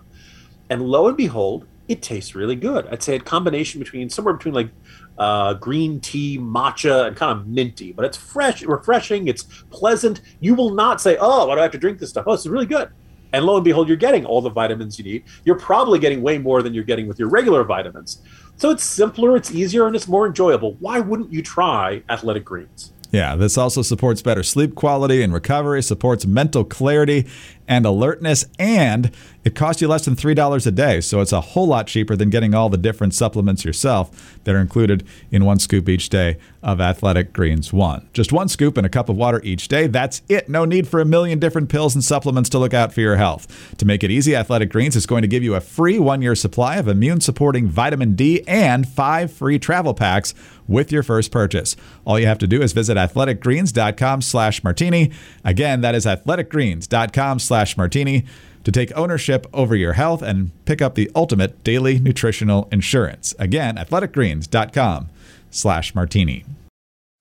And 0.69 0.81
lo 0.81 1.07
and 1.07 1.17
behold, 1.17 1.67
it 1.89 2.01
tastes 2.01 2.33
really 2.33 2.55
good. 2.55 2.87
I'd 2.87 3.03
say 3.03 3.15
a 3.15 3.19
combination 3.19 3.79
between 3.79 4.09
somewhere 4.09 4.33
between 4.33 4.53
like 4.53 4.69
uh, 5.17 5.55
green 5.55 5.99
tea, 5.99 6.37
matcha, 6.39 7.07
and 7.07 7.17
kind 7.17 7.37
of 7.37 7.47
minty. 7.47 7.91
But 7.91 8.05
it's 8.05 8.17
fresh, 8.17 8.61
refreshing. 8.61 9.27
It's 9.27 9.43
pleasant. 9.71 10.21
You 10.39 10.55
will 10.55 10.73
not 10.73 11.01
say, 11.01 11.17
"Oh, 11.19 11.47
why 11.47 11.55
do 11.55 11.59
I 11.59 11.63
have 11.63 11.71
to 11.71 11.77
drink 11.77 11.99
this 11.99 12.09
stuff?" 12.09 12.25
Oh, 12.27 12.33
it's 12.33 12.45
really 12.45 12.65
good. 12.65 12.89
And 13.33 13.45
lo 13.45 13.55
and 13.55 13.63
behold, 13.63 13.89
you're 13.89 13.97
getting 13.97 14.25
all 14.25 14.41
the 14.41 14.49
vitamins 14.49 14.97
you 14.97 15.03
need. 15.05 15.23
You're 15.43 15.59
probably 15.59 15.99
getting 15.99 16.21
way 16.21 16.37
more 16.37 16.61
than 16.61 16.73
you're 16.73 16.85
getting 16.85 17.07
with 17.07 17.19
your 17.19 17.29
regular 17.29 17.63
vitamins. 17.65 18.21
So 18.55 18.69
it's 18.69 18.83
simpler, 18.83 19.35
it's 19.35 19.51
easier, 19.51 19.85
and 19.85 19.95
it's 19.95 20.07
more 20.07 20.27
enjoyable. 20.27 20.75
Why 20.79 20.99
wouldn't 21.01 21.31
you 21.31 21.41
try 21.41 22.03
Athletic 22.09 22.45
Greens? 22.45 22.93
Yeah, 23.17 23.35
this 23.35 23.57
also 23.57 23.81
supports 23.81 24.21
better 24.21 24.43
sleep 24.43 24.75
quality 24.75 25.23
and 25.23 25.33
recovery, 25.33 25.81
supports 25.81 26.27
mental 26.27 26.63
clarity 26.63 27.25
and 27.67 27.83
alertness, 27.83 28.45
and 28.59 29.09
it 29.43 29.55
costs 29.55 29.81
you 29.81 29.87
less 29.87 30.05
than 30.05 30.15
$3 30.15 30.67
a 30.67 30.71
day. 30.71 31.01
So 31.01 31.19
it's 31.21 31.31
a 31.31 31.41
whole 31.41 31.65
lot 31.65 31.87
cheaper 31.87 32.15
than 32.15 32.29
getting 32.29 32.53
all 32.53 32.69
the 32.69 32.77
different 32.77 33.15
supplements 33.15 33.65
yourself 33.65 34.39
that 34.43 34.53
are 34.53 34.59
included 34.59 35.03
in 35.31 35.45
one 35.45 35.57
scoop 35.57 35.89
each 35.89 36.09
day 36.09 36.37
of 36.67 36.81
Athletic 36.81 37.31
Greens 37.31 37.71
1. 37.71 38.09
Just 38.11 38.33
one 38.33 38.49
scoop 38.49 38.75
and 38.75 38.85
a 38.85 38.89
cup 38.89 39.07
of 39.07 39.15
water 39.15 39.39
each 39.41 39.69
day. 39.69 39.87
That's 39.87 40.21
it. 40.27 40.49
No 40.49 40.65
need 40.65 40.85
for 40.85 40.99
a 40.99 41.05
million 41.05 41.39
different 41.39 41.69
pills 41.69 41.95
and 41.95 42.03
supplements 42.03 42.49
to 42.49 42.59
look 42.59 42.73
out 42.73 42.91
for 42.91 42.99
your 42.99 43.15
health. 43.15 43.75
To 43.77 43.85
make 43.85 44.03
it 44.03 44.11
easy, 44.11 44.35
Athletic 44.35 44.69
Greens 44.69 44.97
is 44.97 45.05
going 45.05 45.21
to 45.21 45.29
give 45.29 45.43
you 45.43 45.55
a 45.55 45.61
free 45.61 45.97
one 45.97 46.21
year 46.21 46.35
supply 46.35 46.75
of 46.75 46.89
immune 46.89 47.21
supporting 47.21 47.69
vitamin 47.69 48.15
D 48.15 48.43
and 48.49 48.85
five 48.85 49.31
free 49.31 49.57
travel 49.57 49.93
packs 49.93 50.33
with 50.67 50.91
your 50.91 51.03
first 51.03 51.31
purchase. 51.31 51.77
All 52.05 52.19
you 52.19 52.27
have 52.27 52.39
to 52.39 52.47
do 52.47 52.61
is 52.61 52.73
visit 52.73 52.97
athleticgreens.com 52.97 54.21
slash 54.21 54.61
martini. 54.61 55.11
Again, 55.45 55.79
that 55.81 55.95
is 55.95 56.05
athleticgreens.com 56.05 57.39
slash 57.39 57.77
martini 57.77 58.25
to 58.65 58.71
take 58.73 58.91
ownership 58.97 59.47
over 59.53 59.73
your 59.73 59.93
health 59.93 60.21
and 60.21 60.51
pick 60.65 60.81
up 60.81 60.95
the 60.95 61.09
ultimate 61.15 61.63
daily 61.63 61.97
nutritional 61.99 62.67
insurance. 62.73 63.33
Again, 63.39 63.77
athleticgreens.com 63.77 65.11
slash 65.49 65.95
martini. 65.95 66.45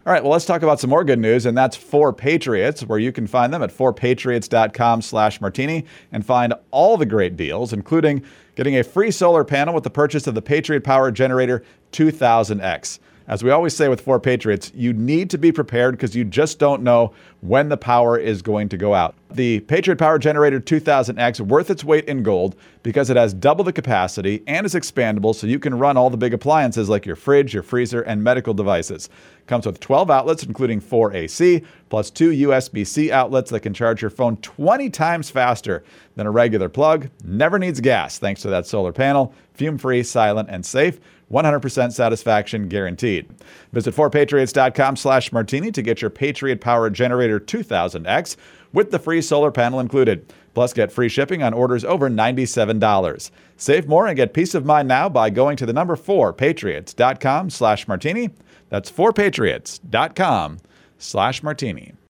All 0.07 0.13
right, 0.13 0.23
well, 0.23 0.31
let's 0.31 0.45
talk 0.45 0.63
about 0.63 0.79
some 0.79 0.91
more 0.91 1.03
good 1.03 1.19
news, 1.19 1.47
and 1.47 1.59
that's 1.59 1.75
4 1.75 2.13
Patriots, 2.13 2.85
where 2.85 3.01
you 3.01 3.11
can 3.11 3.27
find 3.27 3.53
them 3.53 3.61
at 3.61 3.77
4patriots.com 3.77 5.03
slash 5.03 5.41
martini 5.41 5.85
and 6.13 6.25
find 6.25 6.55
all 6.71 6.97
the 6.97 7.05
great 7.05 7.37
deals, 7.37 7.73
including 7.73 8.23
getting 8.55 8.77
a 8.77 8.85
free 8.85 9.11
solar 9.11 9.43
panel 9.43 9.75
with 9.75 9.83
the 9.83 9.91
purchase 9.91 10.29
of 10.29 10.37
the 10.37 10.43
Patriot 10.43 10.85
Power 10.85 11.11
Generator 11.11 11.65
2000X. 11.91 13.01
As 13.27 13.43
we 13.43 13.51
always 13.51 13.75
say 13.75 13.89
with 13.89 14.01
4 14.01 14.21
Patriots, 14.21 14.71
you 14.77 14.93
need 14.93 15.29
to 15.31 15.39
be 15.39 15.51
prepared 15.51 15.97
because 15.97 16.15
you 16.15 16.25
just 16.25 16.61
don't 16.61 16.83
know 16.83 17.13
when 17.47 17.69
the 17.69 17.77
power 17.77 18.19
is 18.19 18.43
going 18.43 18.69
to 18.69 18.77
go 18.77 18.95
out. 18.95 19.15
The 19.31 19.61
Patriot 19.61 19.99
Power 19.99 20.19
Generator 20.19 20.61
2000X 20.61 21.41
worth 21.41 21.71
its 21.71 21.85
weight 21.85 22.07
in 22.07 22.23
gold 22.23 22.57
because 22.83 23.11
it 23.11 23.17
has 23.17 23.35
double 23.35 23.65
the 23.65 23.73
capacity 23.73 24.43
and 24.47 24.65
is 24.65 24.75
expandable 24.75 25.35
so 25.35 25.47
you 25.47 25.59
can 25.59 25.79
run 25.79 25.97
all 25.97 26.11
the 26.11 26.17
big 26.17 26.35
appliances 26.35 26.89
like 26.89 27.07
your 27.07 27.17
fridge, 27.17 27.53
your 27.55 27.63
freezer, 27.63 28.03
and 28.03 28.23
medical 28.23 28.55
devices. 28.55 29.09
Comes 29.47 29.67
with 29.67 29.81
12 29.81 30.11
outlets 30.11 30.43
including 30.43 30.81
4 30.81 31.15
AC 31.15 31.63
plus 31.89 32.11
2 32.11 32.31
USB-C 32.49 33.13
outlets 33.13 33.51
that 33.51 33.61
can 33.61 33.75
charge 33.75 34.01
your 34.01 34.11
phone 34.11 34.37
20 34.39 34.91
times 34.91 35.31
faster 35.31 35.85
than 36.17 36.27
a 36.27 36.31
regular 36.31 36.69
plug. 36.69 37.09
Never 37.25 37.59
needs 37.59 37.81
gas 37.81 38.19
thanks 38.19 38.43
to 38.43 38.49
that 38.49 38.67
solar 38.67 38.93
panel. 38.93 39.35
Fume-free, 39.55 40.03
silent, 40.03 40.49
and 40.51 40.65
safe. 40.65 40.99
100% 41.31 41.93
satisfaction 41.93 42.69
guaranteed. 42.69 43.29
Visit 43.73 43.95
4patriots.com 43.95 44.97
slash 44.97 45.33
martini 45.33 45.73
to 45.73 45.83
get 45.83 46.01
your 46.01 46.11
Patriot 46.11 46.61
Power 46.61 46.89
Generator 46.89 47.36
2000X 47.41 48.37
with 48.73 48.91
the 48.91 48.99
free 48.99 49.23
solar 49.23 49.51
panel 49.51 49.81
included. 49.81 50.33
Plus, 50.55 50.73
get 50.73 50.91
free 50.91 51.09
shipping 51.09 51.43
on 51.43 51.53
orders 51.53 51.85
over 51.85 52.09
$97. 52.09 53.31
Save 53.57 53.89
more 53.89 54.07
and 54.07 54.17
get 54.17 54.33
peace 54.33 54.55
of 54.55 54.65
mind 54.65 54.89
now 54.89 55.09
by 55.09 55.29
going 55.29 55.57
to 55.57 55.67
the 55.67 55.73
number 55.73 55.97
4patriots.com 55.97 57.51
slash 57.51 57.87
martini. 57.87 58.31
That's 58.71 58.91
4patriots.com 58.91 60.59
slash 60.99 61.43
martini. 61.43 61.93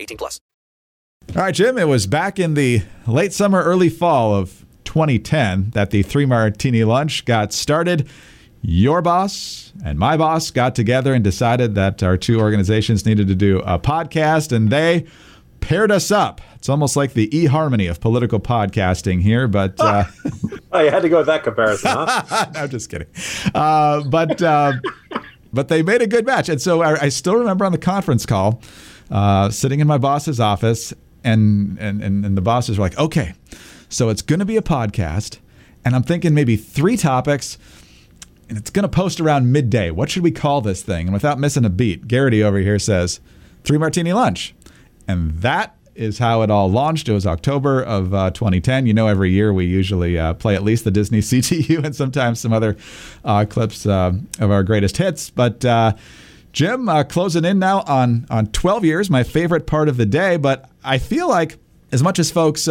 18 0.00 0.18
plus. 0.18 0.40
All 1.36 1.42
right, 1.42 1.54
Jim, 1.54 1.78
it 1.78 1.86
was 1.86 2.06
back 2.06 2.38
in 2.38 2.54
the 2.54 2.82
late 3.06 3.32
summer, 3.32 3.62
early 3.62 3.88
fall 3.88 4.34
of 4.34 4.64
2010 4.84 5.70
that 5.70 5.90
the 5.90 6.02
Three 6.02 6.26
Martini 6.26 6.82
Lunch 6.84 7.24
got 7.24 7.52
started. 7.52 8.08
Your 8.62 9.00
boss 9.00 9.72
and 9.84 9.98
my 9.98 10.16
boss 10.16 10.50
got 10.50 10.74
together 10.74 11.14
and 11.14 11.22
decided 11.22 11.74
that 11.76 12.02
our 12.02 12.16
two 12.16 12.40
organizations 12.40 13.06
needed 13.06 13.28
to 13.28 13.34
do 13.34 13.60
a 13.60 13.78
podcast, 13.78 14.52
and 14.52 14.70
they 14.70 15.06
paired 15.60 15.90
us 15.92 16.10
up. 16.10 16.40
It's 16.56 16.68
almost 16.68 16.96
like 16.96 17.12
the 17.14 17.28
eHarmony 17.28 17.88
of 17.88 18.00
political 18.00 18.40
podcasting 18.40 19.22
here, 19.22 19.46
but 19.48 19.74
uh, 19.80 20.04
Oh, 20.72 20.80
you 20.80 20.90
had 20.90 21.02
to 21.02 21.08
go 21.08 21.18
with 21.18 21.26
that 21.26 21.42
comparison, 21.42 21.90
huh? 21.92 22.46
no, 22.54 22.60
I'm 22.60 22.68
just 22.70 22.90
kidding. 22.90 23.08
Uh, 23.54 24.02
but 24.04 24.40
uh, 24.42 24.72
but 25.52 25.68
they 25.68 25.82
made 25.82 26.02
a 26.02 26.06
good 26.06 26.26
match, 26.26 26.48
and 26.48 26.60
so 26.60 26.82
I, 26.82 27.02
I 27.04 27.08
still 27.08 27.36
remember 27.36 27.64
on 27.64 27.72
the 27.72 27.78
conference 27.78 28.24
call, 28.26 28.62
uh, 29.10 29.50
sitting 29.50 29.80
in 29.80 29.86
my 29.86 29.98
boss's 29.98 30.40
office, 30.40 30.92
and 31.24 31.78
and 31.78 32.02
and, 32.02 32.24
and 32.24 32.36
the 32.36 32.42
bosses 32.42 32.78
were 32.78 32.84
like, 32.84 32.98
"Okay, 32.98 33.34
so 33.88 34.08
it's 34.08 34.22
going 34.22 34.40
to 34.40 34.44
be 34.44 34.56
a 34.56 34.62
podcast, 34.62 35.38
and 35.84 35.94
I'm 35.94 36.02
thinking 36.02 36.34
maybe 36.34 36.56
three 36.56 36.96
topics." 36.96 37.58
And 38.48 38.58
it's 38.58 38.70
going 38.70 38.82
to 38.82 38.88
post 38.88 39.20
around 39.20 39.52
midday. 39.52 39.92
What 39.92 40.10
should 40.10 40.24
we 40.24 40.32
call 40.32 40.60
this 40.60 40.82
thing? 40.82 41.06
And 41.06 41.12
without 41.12 41.38
missing 41.38 41.64
a 41.64 41.70
beat, 41.70 42.08
Geraghty 42.08 42.42
over 42.42 42.58
here 42.58 42.80
says, 42.80 43.20
Three 43.62 43.78
Martini 43.78 44.12
Lunch. 44.12 44.56
And 45.06 45.38
that 45.38 45.76
is 45.94 46.18
how 46.18 46.42
it 46.42 46.50
all 46.50 46.70
launched. 46.70 47.08
It 47.08 47.12
was 47.12 47.26
October 47.26 47.82
of 47.82 48.14
uh, 48.14 48.30
2010. 48.30 48.86
You 48.86 48.94
know, 48.94 49.06
every 49.06 49.30
year 49.30 49.52
we 49.52 49.66
usually 49.66 50.18
uh, 50.18 50.34
play 50.34 50.54
at 50.54 50.62
least 50.62 50.84
the 50.84 50.90
Disney 50.90 51.18
CTU 51.20 51.84
and 51.84 51.94
sometimes 51.94 52.40
some 52.40 52.52
other 52.52 52.76
uh, 53.24 53.44
clips 53.48 53.86
uh, 53.86 54.12
of 54.38 54.50
our 54.50 54.62
greatest 54.62 54.96
hits. 54.96 55.30
But 55.30 55.64
uh, 55.64 55.92
Jim, 56.52 56.88
uh, 56.88 57.04
closing 57.04 57.44
in 57.44 57.58
now 57.58 57.82
on 57.86 58.26
on 58.30 58.46
12 58.48 58.84
years, 58.84 59.10
my 59.10 59.22
favorite 59.22 59.66
part 59.66 59.88
of 59.88 59.96
the 59.96 60.06
day. 60.06 60.36
But 60.36 60.68
I 60.82 60.98
feel 60.98 61.28
like 61.28 61.58
as 61.92 62.02
much 62.02 62.18
as 62.18 62.30
folks 62.30 62.68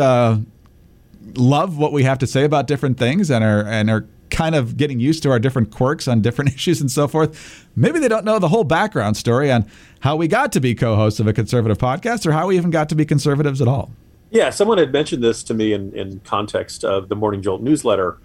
love 1.36 1.78
what 1.78 1.92
we 1.92 2.04
have 2.04 2.20
to 2.20 2.28
say 2.28 2.44
about 2.44 2.68
different 2.68 2.98
things 2.98 3.30
and 3.30 3.44
are 3.44 3.64
and 3.64 3.90
are 3.90 4.08
kind 4.30 4.56
of 4.56 4.78
getting 4.78 5.00
used 5.00 5.24
to 5.24 5.32
our 5.32 5.40
different 5.40 5.72
quirks 5.72 6.08
on 6.08 6.22
different 6.22 6.54
issues 6.56 6.82
and 6.82 6.92
so 6.92 7.08
forth. 7.08 7.68
Maybe 7.76 8.00
they 8.00 8.08
don't 8.08 8.26
know 8.26 8.40
the 8.40 8.50
whole 8.50 8.64
background 8.64 9.18
story 9.18 9.52
on 9.52 9.66
how 10.02 10.16
we 10.16 10.28
got 10.28 10.52
to 10.54 10.60
be 10.60 10.76
co-hosts 10.76 11.20
of 11.20 11.28
a 11.28 11.34
conservative 11.34 11.78
podcast 11.78 12.26
or 12.26 12.32
how 12.32 12.48
we 12.48 12.58
even 12.58 12.70
got 12.70 12.90
to 12.90 12.96
be 12.96 13.06
conservatives 13.06 13.62
at 13.62 13.68
all. 13.68 13.92
Yeah, 14.32 14.52
someone 14.52 14.78
had 14.78 14.94
mentioned 14.94 15.24
this 15.24 15.42
to 15.44 15.56
me 15.56 15.74
in, 15.74 15.92
in 15.94 16.20
context 16.20 16.84
of 16.84 17.10
the 17.10 17.16
Morning 17.16 17.42
Jolt 17.42 17.62
newsletter. 17.62 18.20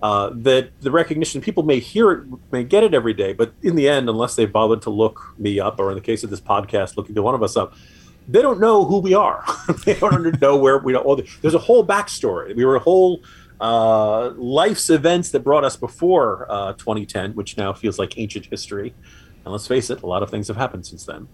Uh, 0.00 0.30
that 0.32 0.70
the 0.80 0.92
recognition 0.92 1.40
people 1.40 1.64
may 1.64 1.80
hear 1.80 2.12
it, 2.12 2.24
may 2.52 2.62
get 2.62 2.84
it 2.84 2.94
every 2.94 3.12
day, 3.12 3.32
but 3.32 3.52
in 3.62 3.74
the 3.74 3.88
end, 3.88 4.08
unless 4.08 4.36
they've 4.36 4.52
bothered 4.52 4.80
to 4.80 4.90
look 4.90 5.34
me 5.38 5.58
up, 5.58 5.80
or 5.80 5.90
in 5.90 5.96
the 5.96 6.00
case 6.00 6.22
of 6.22 6.30
this 6.30 6.40
podcast, 6.40 6.96
looking 6.96 7.16
to 7.16 7.22
one 7.22 7.34
of 7.34 7.42
us 7.42 7.56
up, 7.56 7.74
they 8.28 8.40
don't 8.40 8.60
know 8.60 8.84
who 8.84 8.98
we 8.98 9.14
are. 9.14 9.44
they 9.84 9.94
don't 9.94 10.40
know 10.40 10.56
where 10.56 10.78
we 10.78 10.92
don't. 10.92 11.26
There's 11.42 11.54
a 11.54 11.58
whole 11.58 11.84
backstory. 11.84 12.54
We 12.54 12.64
were 12.64 12.76
a 12.76 12.80
whole 12.80 13.22
uh, 13.60 14.30
life's 14.36 14.90
events 14.90 15.30
that 15.30 15.40
brought 15.40 15.64
us 15.64 15.76
before 15.76 16.46
uh, 16.48 16.74
2010, 16.74 17.32
which 17.32 17.56
now 17.56 17.72
feels 17.72 17.98
like 17.98 18.18
ancient 18.18 18.46
history. 18.46 18.94
And 19.44 19.52
let's 19.52 19.66
face 19.66 19.90
it, 19.90 20.02
a 20.02 20.06
lot 20.06 20.22
of 20.22 20.30
things 20.30 20.48
have 20.48 20.56
happened 20.56 20.86
since 20.86 21.04
then. 21.04 21.26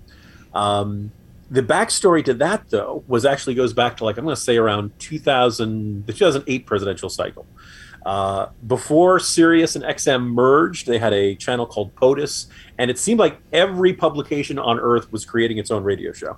Um, 0.54 1.12
the 1.50 1.62
backstory 1.62 2.24
to 2.24 2.34
that, 2.34 2.70
though, 2.70 3.04
was 3.06 3.26
actually 3.26 3.54
goes 3.54 3.72
back 3.72 3.96
to 3.98 4.04
like 4.04 4.16
I'm 4.16 4.24
going 4.24 4.36
to 4.36 4.40
say 4.40 4.56
around 4.56 4.98
2000, 4.98 6.06
the 6.06 6.12
2008 6.12 6.64
presidential 6.64 7.08
cycle. 7.08 7.46
Uh, 8.04 8.48
before 8.66 9.18
Sirius 9.18 9.76
and 9.76 9.84
XM 9.84 10.26
merged, 10.26 10.86
they 10.86 10.98
had 10.98 11.12
a 11.12 11.34
channel 11.34 11.66
called 11.66 11.94
POTUS, 11.94 12.46
and 12.78 12.90
it 12.90 12.98
seemed 12.98 13.18
like 13.18 13.38
every 13.52 13.94
publication 13.94 14.58
on 14.58 14.78
Earth 14.78 15.10
was 15.10 15.24
creating 15.24 15.58
its 15.58 15.70
own 15.70 15.82
radio 15.82 16.12
show 16.12 16.36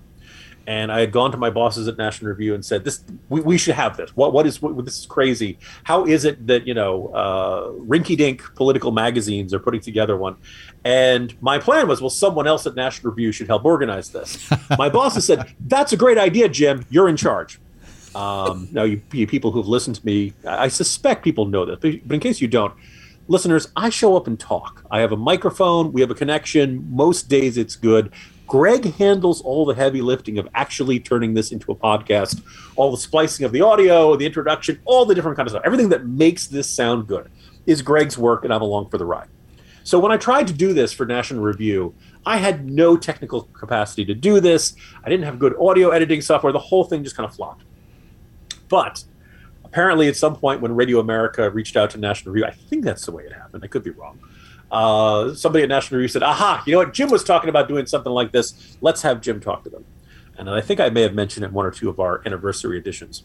and 0.66 0.90
I 0.90 1.00
had 1.00 1.12
gone 1.12 1.30
to 1.30 1.36
my 1.36 1.50
bosses 1.50 1.86
at 1.86 1.96
National 1.96 2.30
Review 2.30 2.54
and 2.54 2.64
said, 2.64 2.84
"This, 2.84 3.04
we, 3.28 3.40
we 3.40 3.58
should 3.58 3.74
have 3.74 3.96
this. 3.96 4.14
What, 4.16 4.32
what 4.32 4.46
is 4.46 4.60
what, 4.60 4.84
this 4.84 4.98
is 4.98 5.06
crazy? 5.06 5.58
How 5.84 6.04
is 6.04 6.24
it 6.24 6.46
that 6.46 6.66
you 6.66 6.74
know, 6.74 7.08
uh, 7.08 7.68
rinky-dink 7.86 8.54
political 8.54 8.90
magazines 8.90 9.54
are 9.54 9.60
putting 9.60 9.80
together 9.80 10.16
one?" 10.16 10.36
And 10.84 11.40
my 11.40 11.58
plan 11.58 11.88
was, 11.88 12.00
well, 12.00 12.10
someone 12.10 12.46
else 12.46 12.66
at 12.66 12.74
National 12.74 13.12
Review 13.12 13.32
should 13.32 13.46
help 13.46 13.64
organize 13.64 14.10
this. 14.10 14.50
my 14.78 14.88
bosses 14.88 15.24
said, 15.24 15.54
"That's 15.60 15.92
a 15.92 15.96
great 15.96 16.18
idea, 16.18 16.48
Jim. 16.48 16.84
You're 16.90 17.08
in 17.08 17.16
charge." 17.16 17.60
Um, 18.16 18.68
now, 18.72 18.84
you, 18.84 19.02
you 19.12 19.26
people 19.26 19.50
who've 19.50 19.68
listened 19.68 19.96
to 19.96 20.06
me, 20.06 20.32
I 20.48 20.68
suspect 20.68 21.22
people 21.22 21.44
know 21.44 21.66
this, 21.66 21.78
but, 21.80 22.08
but 22.08 22.14
in 22.14 22.20
case 22.20 22.40
you 22.40 22.48
don't, 22.48 22.72
listeners, 23.28 23.68
I 23.76 23.90
show 23.90 24.16
up 24.16 24.26
and 24.26 24.40
talk. 24.40 24.84
I 24.90 25.00
have 25.00 25.12
a 25.12 25.18
microphone. 25.18 25.92
We 25.92 26.00
have 26.00 26.10
a 26.10 26.14
connection. 26.14 26.88
Most 26.90 27.28
days 27.28 27.58
it's 27.58 27.76
good. 27.76 28.10
Greg 28.46 28.94
handles 28.94 29.42
all 29.42 29.66
the 29.66 29.74
heavy 29.74 30.00
lifting 30.00 30.38
of 30.38 30.48
actually 30.54 30.98
turning 30.98 31.34
this 31.34 31.52
into 31.52 31.72
a 31.72 31.74
podcast, 31.74 32.42
all 32.76 32.90
the 32.90 32.96
splicing 32.96 33.44
of 33.44 33.52
the 33.52 33.60
audio, 33.60 34.16
the 34.16 34.24
introduction, 34.24 34.80
all 34.86 35.04
the 35.04 35.14
different 35.14 35.36
kind 35.36 35.46
of 35.46 35.50
stuff. 35.50 35.62
Everything 35.66 35.90
that 35.90 36.06
makes 36.06 36.46
this 36.46 36.70
sound 36.70 37.06
good 37.06 37.30
is 37.66 37.82
Greg's 37.82 38.16
work, 38.16 38.44
and 38.44 38.54
I'm 38.54 38.62
along 38.62 38.88
for 38.88 38.96
the 38.96 39.04
ride. 39.04 39.28
So 39.84 39.98
when 39.98 40.10
I 40.10 40.16
tried 40.16 40.46
to 40.46 40.54
do 40.54 40.72
this 40.72 40.90
for 40.92 41.04
National 41.04 41.42
Review, 41.42 41.94
I 42.24 42.38
had 42.38 42.70
no 42.70 42.96
technical 42.96 43.42
capacity 43.42 44.06
to 44.06 44.14
do 44.14 44.40
this. 44.40 44.74
I 45.04 45.10
didn't 45.10 45.26
have 45.26 45.38
good 45.38 45.54
audio 45.60 45.90
editing 45.90 46.22
software. 46.22 46.52
The 46.52 46.58
whole 46.58 46.84
thing 46.84 47.04
just 47.04 47.14
kind 47.14 47.28
of 47.28 47.34
flopped. 47.34 47.64
But 48.68 49.04
apparently, 49.64 50.08
at 50.08 50.16
some 50.16 50.36
point 50.36 50.60
when 50.60 50.74
Radio 50.74 51.00
America 51.00 51.50
reached 51.50 51.76
out 51.76 51.90
to 51.90 51.98
National 51.98 52.32
Review, 52.32 52.46
I 52.46 52.52
think 52.52 52.84
that's 52.84 53.06
the 53.06 53.12
way 53.12 53.24
it 53.24 53.32
happened. 53.32 53.64
I 53.64 53.66
could 53.66 53.84
be 53.84 53.90
wrong 53.90 54.18
uh, 54.70 55.34
somebody 55.34 55.62
at 55.62 55.68
National 55.68 55.98
Review 55.98 56.08
said, 56.08 56.22
"Aha! 56.22 56.62
You 56.66 56.72
know 56.72 56.78
what? 56.78 56.92
Jim 56.92 57.10
was 57.10 57.24
talking 57.24 57.48
about 57.48 57.68
doing 57.68 57.86
something 57.86 58.12
like 58.12 58.32
this. 58.32 58.76
Let's 58.80 59.02
have 59.02 59.20
Jim 59.20 59.40
talk 59.40 59.64
to 59.64 59.70
them." 59.70 59.84
And 60.38 60.50
I 60.50 60.60
think 60.60 60.80
I 60.80 60.90
may 60.90 61.02
have 61.02 61.14
mentioned 61.14 61.44
it 61.44 61.48
in 61.48 61.54
one 61.54 61.64
or 61.64 61.70
two 61.70 61.88
of 61.88 61.98
our 62.00 62.22
anniversary 62.26 62.76
editions. 62.76 63.22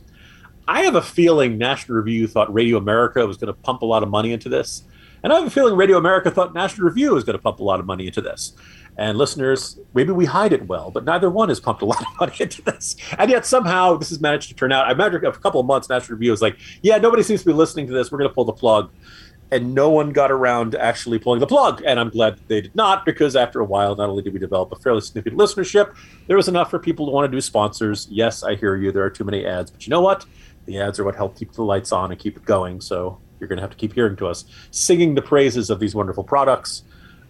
I 0.67 0.83
have 0.83 0.95
a 0.95 1.01
feeling 1.01 1.57
National 1.57 1.97
Review 1.97 2.27
thought 2.27 2.53
Radio 2.53 2.77
America 2.77 3.25
was 3.25 3.37
going 3.37 3.53
to 3.53 3.59
pump 3.59 3.81
a 3.81 3.85
lot 3.85 4.03
of 4.03 4.09
money 4.09 4.31
into 4.31 4.49
this, 4.49 4.83
and 5.23 5.33
I 5.33 5.37
have 5.37 5.47
a 5.47 5.49
feeling 5.49 5.75
Radio 5.75 5.97
America 5.97 6.29
thought 6.31 6.53
National 6.53 6.87
Review 6.87 7.13
was 7.13 7.23
going 7.23 7.37
to 7.37 7.41
pump 7.41 7.59
a 7.59 7.63
lot 7.63 7.79
of 7.79 7.85
money 7.85 8.07
into 8.07 8.21
this. 8.21 8.53
And 8.97 9.17
listeners, 9.17 9.79
maybe 9.93 10.11
we 10.11 10.25
hide 10.25 10.53
it 10.53 10.67
well, 10.67 10.91
but 10.91 11.05
neither 11.05 11.29
one 11.29 11.49
has 11.49 11.59
pumped 11.59 11.81
a 11.81 11.85
lot 11.85 12.01
of 12.01 12.19
money 12.19 12.35
into 12.39 12.61
this. 12.61 12.95
And 13.17 13.31
yet 13.31 13.45
somehow 13.45 13.97
this 13.97 14.09
has 14.09 14.19
managed 14.19 14.49
to 14.49 14.55
turn 14.55 14.71
out. 14.71 14.87
I 14.87 14.91
imagine 14.91 15.25
a 15.25 15.31
couple 15.31 15.59
of 15.59 15.65
months, 15.65 15.89
National 15.89 16.17
Review 16.17 16.31
was 16.31 16.41
like, 16.41 16.57
yeah, 16.81 16.97
nobody 16.97 17.23
seems 17.23 17.41
to 17.41 17.47
be 17.47 17.53
listening 17.53 17.87
to 17.87 17.93
this. 17.93 18.11
We're 18.11 18.19
going 18.19 18.29
to 18.29 18.35
pull 18.35 18.45
the 18.45 18.53
plug 18.53 18.91
and 19.51 19.75
no 19.75 19.89
one 19.89 20.11
got 20.11 20.31
around 20.31 20.71
to 20.71 20.81
actually 20.81 21.19
pulling 21.19 21.41
the 21.41 21.47
plug. 21.47 21.83
And 21.85 21.99
I'm 21.99 22.09
glad 22.09 22.39
they 22.47 22.61
did 22.61 22.75
not, 22.75 23.05
because 23.05 23.35
after 23.35 23.59
a 23.59 23.65
while, 23.65 23.95
not 23.95 24.09
only 24.09 24.23
did 24.23 24.33
we 24.33 24.39
develop 24.39 24.71
a 24.71 24.77
fairly 24.77 25.01
significant 25.01 25.39
listenership, 25.39 25.93
there 26.27 26.37
was 26.37 26.47
enough 26.47 26.69
for 26.69 26.79
people 26.79 27.05
to 27.05 27.11
want 27.11 27.29
to 27.29 27.35
do 27.35 27.41
sponsors. 27.41 28.07
Yes, 28.09 28.43
I 28.43 28.55
hear 28.55 28.77
you. 28.77 28.91
There 28.91 29.03
are 29.03 29.09
too 29.09 29.25
many 29.25 29.45
ads, 29.45 29.69
but 29.69 29.85
you 29.85 29.91
know 29.91 30.01
what? 30.01 30.25
The 30.65 30.79
ads 30.79 30.99
are 30.99 31.03
what 31.03 31.15
help 31.15 31.37
keep 31.37 31.51
the 31.51 31.63
lights 31.63 31.91
on 31.91 32.11
and 32.11 32.19
keep 32.19 32.37
it 32.37 32.45
going. 32.45 32.79
So 32.79 33.19
you're 33.39 33.49
going 33.49 33.57
to 33.57 33.61
have 33.61 33.71
to 33.71 33.77
keep 33.77 33.93
hearing 33.93 34.15
to 34.17 34.27
us, 34.27 34.45
singing 34.71 35.15
the 35.15 35.21
praises 35.21 35.69
of 35.69 35.79
these 35.79 35.93
wonderful 35.93 36.23
products. 36.23 36.83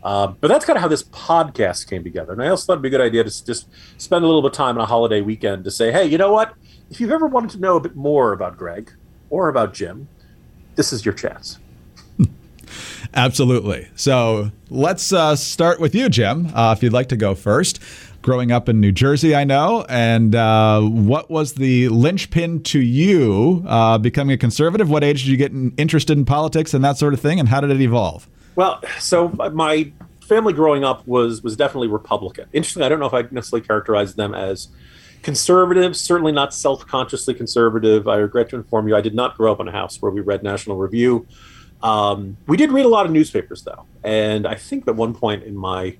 Um, 0.03 0.37
but 0.41 0.47
that's 0.47 0.65
kind 0.65 0.77
of 0.77 0.81
how 0.81 0.87
this 0.87 1.03
podcast 1.03 1.87
came 1.89 2.03
together. 2.03 2.33
And 2.33 2.41
I 2.41 2.47
also 2.47 2.65
thought 2.65 2.73
it'd 2.73 2.83
be 2.83 2.87
a 2.87 2.91
good 2.91 3.01
idea 3.01 3.23
to 3.23 3.45
just 3.45 3.67
spend 3.97 4.23
a 4.23 4.27
little 4.27 4.41
bit 4.41 4.51
of 4.51 4.57
time 4.57 4.77
on 4.77 4.83
a 4.83 4.87
holiday 4.87 5.21
weekend 5.21 5.63
to 5.65 5.71
say, 5.71 5.91
hey, 5.91 6.05
you 6.05 6.17
know 6.17 6.31
what? 6.31 6.53
If 6.89 6.99
you've 6.99 7.11
ever 7.11 7.27
wanted 7.27 7.51
to 7.51 7.59
know 7.59 7.75
a 7.75 7.79
bit 7.79 7.95
more 7.95 8.33
about 8.33 8.57
Greg 8.57 8.91
or 9.29 9.47
about 9.47 9.73
Jim, 9.73 10.07
this 10.75 10.91
is 10.91 11.05
your 11.05 11.13
chance. 11.13 11.59
Absolutely. 13.13 13.89
So 13.95 14.51
let's 14.69 15.13
uh, 15.13 15.35
start 15.35 15.79
with 15.79 15.93
you, 15.93 16.09
Jim, 16.09 16.51
uh, 16.55 16.73
if 16.75 16.81
you'd 16.81 16.93
like 16.93 17.09
to 17.09 17.17
go 17.17 17.35
first. 17.35 17.79
Growing 18.23 18.51
up 18.51 18.69
in 18.69 18.79
New 18.79 18.91
Jersey, 18.91 19.35
I 19.35 19.43
know. 19.43 19.83
And 19.89 20.35
uh, 20.35 20.81
what 20.81 21.31
was 21.31 21.53
the 21.53 21.89
linchpin 21.89 22.61
to 22.63 22.79
you 22.79 23.63
uh, 23.67 23.97
becoming 23.97 24.33
a 24.33 24.37
conservative? 24.37 24.91
What 24.91 25.03
age 25.03 25.23
did 25.23 25.29
you 25.29 25.37
get 25.37 25.51
interested 25.77 26.17
in 26.17 26.25
politics 26.25 26.75
and 26.75 26.83
that 26.83 26.97
sort 26.97 27.15
of 27.15 27.19
thing? 27.19 27.39
And 27.39 27.49
how 27.49 27.61
did 27.61 27.71
it 27.71 27.81
evolve? 27.81 28.29
Well, 28.55 28.81
so 28.99 29.29
my 29.29 29.91
family 30.27 30.53
growing 30.53 30.83
up 30.83 31.05
was 31.07 31.41
was 31.41 31.55
definitely 31.55 31.87
Republican. 31.87 32.47
Interestingly, 32.53 32.85
I 32.85 32.89
don't 32.89 32.99
know 32.99 33.05
if 33.05 33.13
I'd 33.13 33.31
necessarily 33.31 33.65
characterize 33.65 34.15
them 34.15 34.33
as 34.33 34.69
conservative, 35.21 35.95
certainly 35.95 36.31
not 36.31 36.53
self 36.53 36.85
consciously 36.85 37.33
conservative. 37.33 38.07
I 38.07 38.17
regret 38.17 38.49
to 38.49 38.55
inform 38.55 38.87
you, 38.87 38.95
I 38.95 39.01
did 39.01 39.15
not 39.15 39.37
grow 39.37 39.51
up 39.51 39.59
in 39.59 39.67
a 39.67 39.71
house 39.71 40.01
where 40.01 40.11
we 40.11 40.21
read 40.21 40.43
National 40.43 40.77
Review 40.77 41.27
um, 41.83 42.37
we 42.47 42.57
did 42.57 42.71
read 42.71 42.85
a 42.85 42.89
lot 42.89 43.05
of 43.05 43.11
newspapers 43.11 43.63
though, 43.63 43.85
and 44.03 44.45
I 44.45 44.55
think 44.55 44.87
at 44.87 44.95
one 44.95 45.13
point 45.13 45.43
in 45.43 45.55
my 45.55 45.97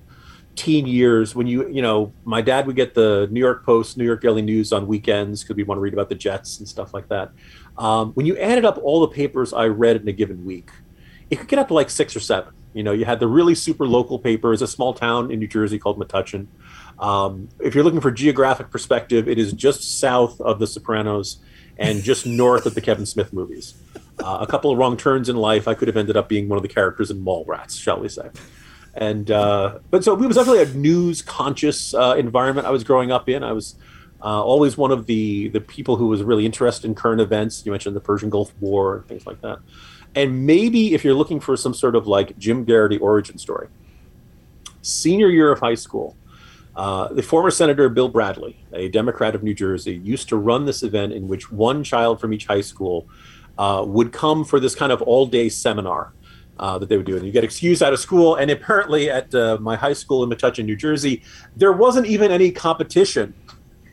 teen 0.55 0.85
years, 0.85 1.33
when 1.33 1.47
you 1.47 1.67
you 1.69 1.81
know, 1.81 2.13
my 2.23 2.41
dad 2.41 2.67
would 2.67 2.75
get 2.75 2.93
the 2.93 3.27
New 3.31 3.39
York 3.39 3.65
Post, 3.65 3.97
New 3.97 4.05
York 4.05 4.21
Daily 4.21 4.41
News 4.41 4.71
on 4.73 4.85
weekends 4.85 5.43
because 5.43 5.55
we 5.55 5.63
want 5.63 5.77
to 5.77 5.81
read 5.81 5.93
about 5.93 6.09
the 6.09 6.15
Jets 6.15 6.59
and 6.59 6.67
stuff 6.67 6.93
like 6.93 7.07
that. 7.09 7.31
Um, 7.77 8.11
when 8.13 8.25
you 8.25 8.37
added 8.37 8.65
up 8.65 8.77
all 8.83 9.01
the 9.01 9.07
papers 9.07 9.53
I 9.53 9.67
read 9.67 9.95
in 9.95 10.07
a 10.07 10.11
given 10.11 10.45
week, 10.45 10.69
it 11.31 11.39
could 11.39 11.47
get 11.47 11.57
up 11.57 11.69
to 11.69 11.73
like 11.73 11.89
six 11.89 12.15
or 12.15 12.19
seven. 12.19 12.53
You 12.73 12.83
know, 12.83 12.91
you 12.91 13.05
had 13.05 13.19
the 13.19 13.27
really 13.27 13.55
super 13.55 13.87
local 13.87 14.19
paper. 14.19 14.49
papers, 14.49 14.61
a 14.61 14.67
small 14.67 14.93
town 14.93 15.31
in 15.31 15.39
New 15.39 15.47
Jersey 15.47 15.79
called 15.79 15.99
Metuchen. 15.99 16.47
Um, 16.99 17.49
if 17.59 17.73
you're 17.73 17.83
looking 17.83 18.01
for 18.01 18.11
geographic 18.11 18.69
perspective, 18.69 19.27
it 19.27 19.39
is 19.39 19.51
just 19.53 19.99
south 19.99 20.39
of 20.39 20.59
The 20.59 20.67
Sopranos 20.67 21.39
and 21.77 22.03
just 22.03 22.25
north 22.43 22.65
of 22.65 22.75
the 22.75 22.81
Kevin 22.81 23.05
Smith 23.05 23.33
movies. 23.33 23.73
Uh, 24.23 24.37
a 24.41 24.47
couple 24.47 24.71
of 24.71 24.77
wrong 24.77 24.95
turns 24.97 25.27
in 25.27 25.35
life, 25.35 25.67
I 25.67 25.73
could 25.73 25.87
have 25.87 25.97
ended 25.97 26.15
up 26.15 26.29
being 26.29 26.47
one 26.47 26.57
of 26.57 26.63
the 26.63 26.69
characters 26.69 27.09
in 27.09 27.25
Mallrats, 27.25 27.79
shall 27.79 27.99
we 27.99 28.07
say? 28.07 28.29
And 28.93 29.31
uh, 29.31 29.79
but 29.89 30.03
so 30.03 30.13
it 30.13 30.19
was 30.19 30.35
definitely 30.35 30.63
a 30.63 30.73
news 30.73 31.21
conscious 31.21 31.93
uh, 31.93 32.15
environment 32.17 32.67
I 32.67 32.71
was 32.71 32.83
growing 32.83 33.11
up 33.11 33.29
in. 33.29 33.41
I 33.41 33.53
was 33.53 33.75
uh, 34.21 34.43
always 34.43 34.77
one 34.77 34.91
of 34.91 35.05
the 35.05 35.47
the 35.47 35.61
people 35.61 35.95
who 35.95 36.07
was 36.07 36.23
really 36.23 36.45
interested 36.45 36.87
in 36.87 36.95
current 36.95 37.21
events. 37.21 37.65
You 37.65 37.71
mentioned 37.71 37.95
the 37.95 38.01
Persian 38.01 38.29
Gulf 38.29 38.53
War 38.59 38.97
and 38.97 39.07
things 39.07 39.25
like 39.25 39.41
that. 39.41 39.59
And 40.15 40.45
maybe 40.45 40.93
if 40.93 41.03
you're 41.03 41.13
looking 41.13 41.39
for 41.39 41.55
some 41.55 41.73
sort 41.73 41.95
of 41.95 42.07
like 42.07 42.37
Jim 42.37 42.65
Geraghty 42.65 42.97
origin 42.99 43.37
story, 43.37 43.67
senior 44.81 45.29
year 45.29 45.51
of 45.51 45.59
high 45.59 45.75
school, 45.75 46.15
Uh, 46.73 47.11
the 47.11 47.21
former 47.21 47.51
Senator 47.51 47.89
Bill 47.89 48.07
Bradley, 48.07 48.55
a 48.71 48.87
Democrat 48.87 49.35
of 49.35 49.43
New 49.43 49.53
Jersey, 49.53 49.95
used 50.13 50.29
to 50.29 50.37
run 50.37 50.65
this 50.65 50.83
event 50.83 51.11
in 51.11 51.27
which 51.27 51.51
one 51.51 51.83
child 51.83 52.21
from 52.21 52.31
each 52.31 52.47
high 52.47 52.63
school 52.63 52.97
uh, 53.57 53.83
would 53.85 54.13
come 54.13 54.45
for 54.45 54.57
this 54.57 54.73
kind 54.73 54.91
of 54.95 55.01
all 55.01 55.25
day 55.27 55.49
seminar 55.49 56.13
uh, 56.57 56.79
that 56.79 56.87
they 56.87 56.95
would 56.95 57.05
do. 57.05 57.17
And 57.17 57.25
you 57.25 57.33
get 57.33 57.43
excused 57.43 57.83
out 57.83 57.91
of 57.91 57.99
school. 57.99 58.35
And 58.39 58.49
apparently, 58.49 59.09
at 59.09 59.35
uh, 59.35 59.57
my 59.59 59.75
high 59.75 59.93
school 59.93 60.23
in 60.23 60.29
Metuchen, 60.29 60.63
New 60.65 60.77
Jersey, 60.77 61.23
there 61.57 61.73
wasn't 61.73 62.07
even 62.07 62.31
any 62.31 62.51
competition. 62.51 63.33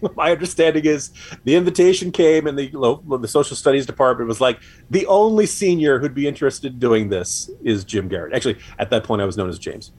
My 0.17 0.31
understanding 0.31 0.85
is 0.85 1.11
the 1.45 1.57
invitation 1.57 2.13
came, 2.13 2.47
and 2.47 2.59
the 2.59 2.67
you 2.67 2.81
know, 2.81 3.19
the 3.19 3.29
social 3.29 3.57
studies 3.57 3.87
department 3.87 4.29
was 4.29 4.41
like, 4.41 4.61
the 4.91 5.07
only 5.07 5.47
senior 5.47 5.99
who'd 5.99 6.15
be 6.15 6.27
interested 6.27 6.73
in 6.75 6.79
doing 6.79 7.09
this 7.09 7.51
is 7.63 7.85
Jim 7.85 8.09
Geraghty. 8.09 8.35
Actually, 8.35 8.59
at 8.79 8.91
that 8.91 9.05
point, 9.05 9.23
I 9.23 9.25
was 9.25 9.37
known 9.37 9.49
as 9.49 9.59
James. 9.59 9.93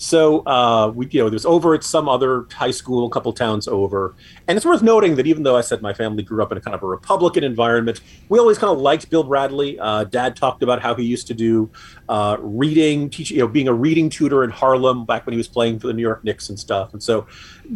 So 0.00 0.40
uh, 0.46 0.90
we, 0.94 1.06
you 1.10 1.20
know, 1.20 1.26
it 1.26 1.34
was 1.34 1.44
over 1.44 1.74
at 1.74 1.84
some 1.84 2.08
other 2.08 2.46
high 2.50 2.70
school, 2.70 3.06
a 3.06 3.10
couple 3.10 3.34
towns 3.34 3.68
over, 3.68 4.14
and 4.48 4.56
it's 4.56 4.64
worth 4.64 4.80
noting 4.80 5.16
that 5.16 5.26
even 5.26 5.42
though 5.42 5.58
I 5.58 5.60
said 5.60 5.82
my 5.82 5.92
family 5.92 6.22
grew 6.22 6.42
up 6.42 6.50
in 6.50 6.56
a 6.56 6.60
kind 6.62 6.74
of 6.74 6.82
a 6.82 6.86
Republican 6.86 7.44
environment, 7.44 8.00
we 8.30 8.38
always 8.38 8.56
kind 8.56 8.72
of 8.72 8.78
liked 8.78 9.10
Bill 9.10 9.22
Bradley. 9.22 9.78
Uh, 9.78 10.04
Dad 10.04 10.36
talked 10.36 10.62
about 10.62 10.80
how 10.80 10.94
he 10.94 11.04
used 11.04 11.26
to 11.26 11.34
do 11.34 11.68
uh, 12.08 12.38
reading, 12.40 13.10
teaching, 13.10 13.36
you 13.36 13.42
know, 13.42 13.48
being 13.48 13.68
a 13.68 13.74
reading 13.74 14.08
tutor 14.08 14.42
in 14.42 14.48
Harlem 14.48 15.04
back 15.04 15.26
when 15.26 15.34
he 15.34 15.36
was 15.36 15.48
playing 15.48 15.78
for 15.78 15.88
the 15.88 15.92
New 15.92 16.00
York 16.00 16.24
Knicks 16.24 16.48
and 16.48 16.58
stuff. 16.58 16.94
And 16.94 17.02
so, 17.02 17.26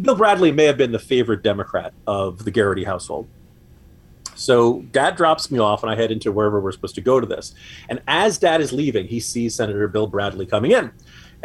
Bill 0.01 0.15
Bradley 0.15 0.51
may 0.51 0.65
have 0.65 0.77
been 0.77 0.91
the 0.91 0.97
favorite 0.97 1.43
Democrat 1.43 1.93
of 2.07 2.43
the 2.43 2.49
Geraghty 2.49 2.85
household. 2.85 3.27
So 4.33 4.81
dad 4.91 5.15
drops 5.15 5.49
me 5.51 5.59
off 5.59 5.83
and 5.83 5.91
I 5.91 5.95
head 5.95 6.11
into 6.11 6.31
wherever 6.31 6.59
we're 6.59 6.73
supposed 6.73 6.95
to 6.95 7.01
go 7.01 7.21
to 7.21 7.27
this. 7.27 7.53
And 7.87 8.01
as 8.07 8.37
dad 8.37 8.59
is 8.59 8.73
leaving, 8.73 9.07
he 9.07 9.21
sees 9.21 9.55
Senator 9.55 9.87
Bill 9.87 10.07
Bradley 10.07 10.45
coming 10.45 10.71
in 10.71 10.91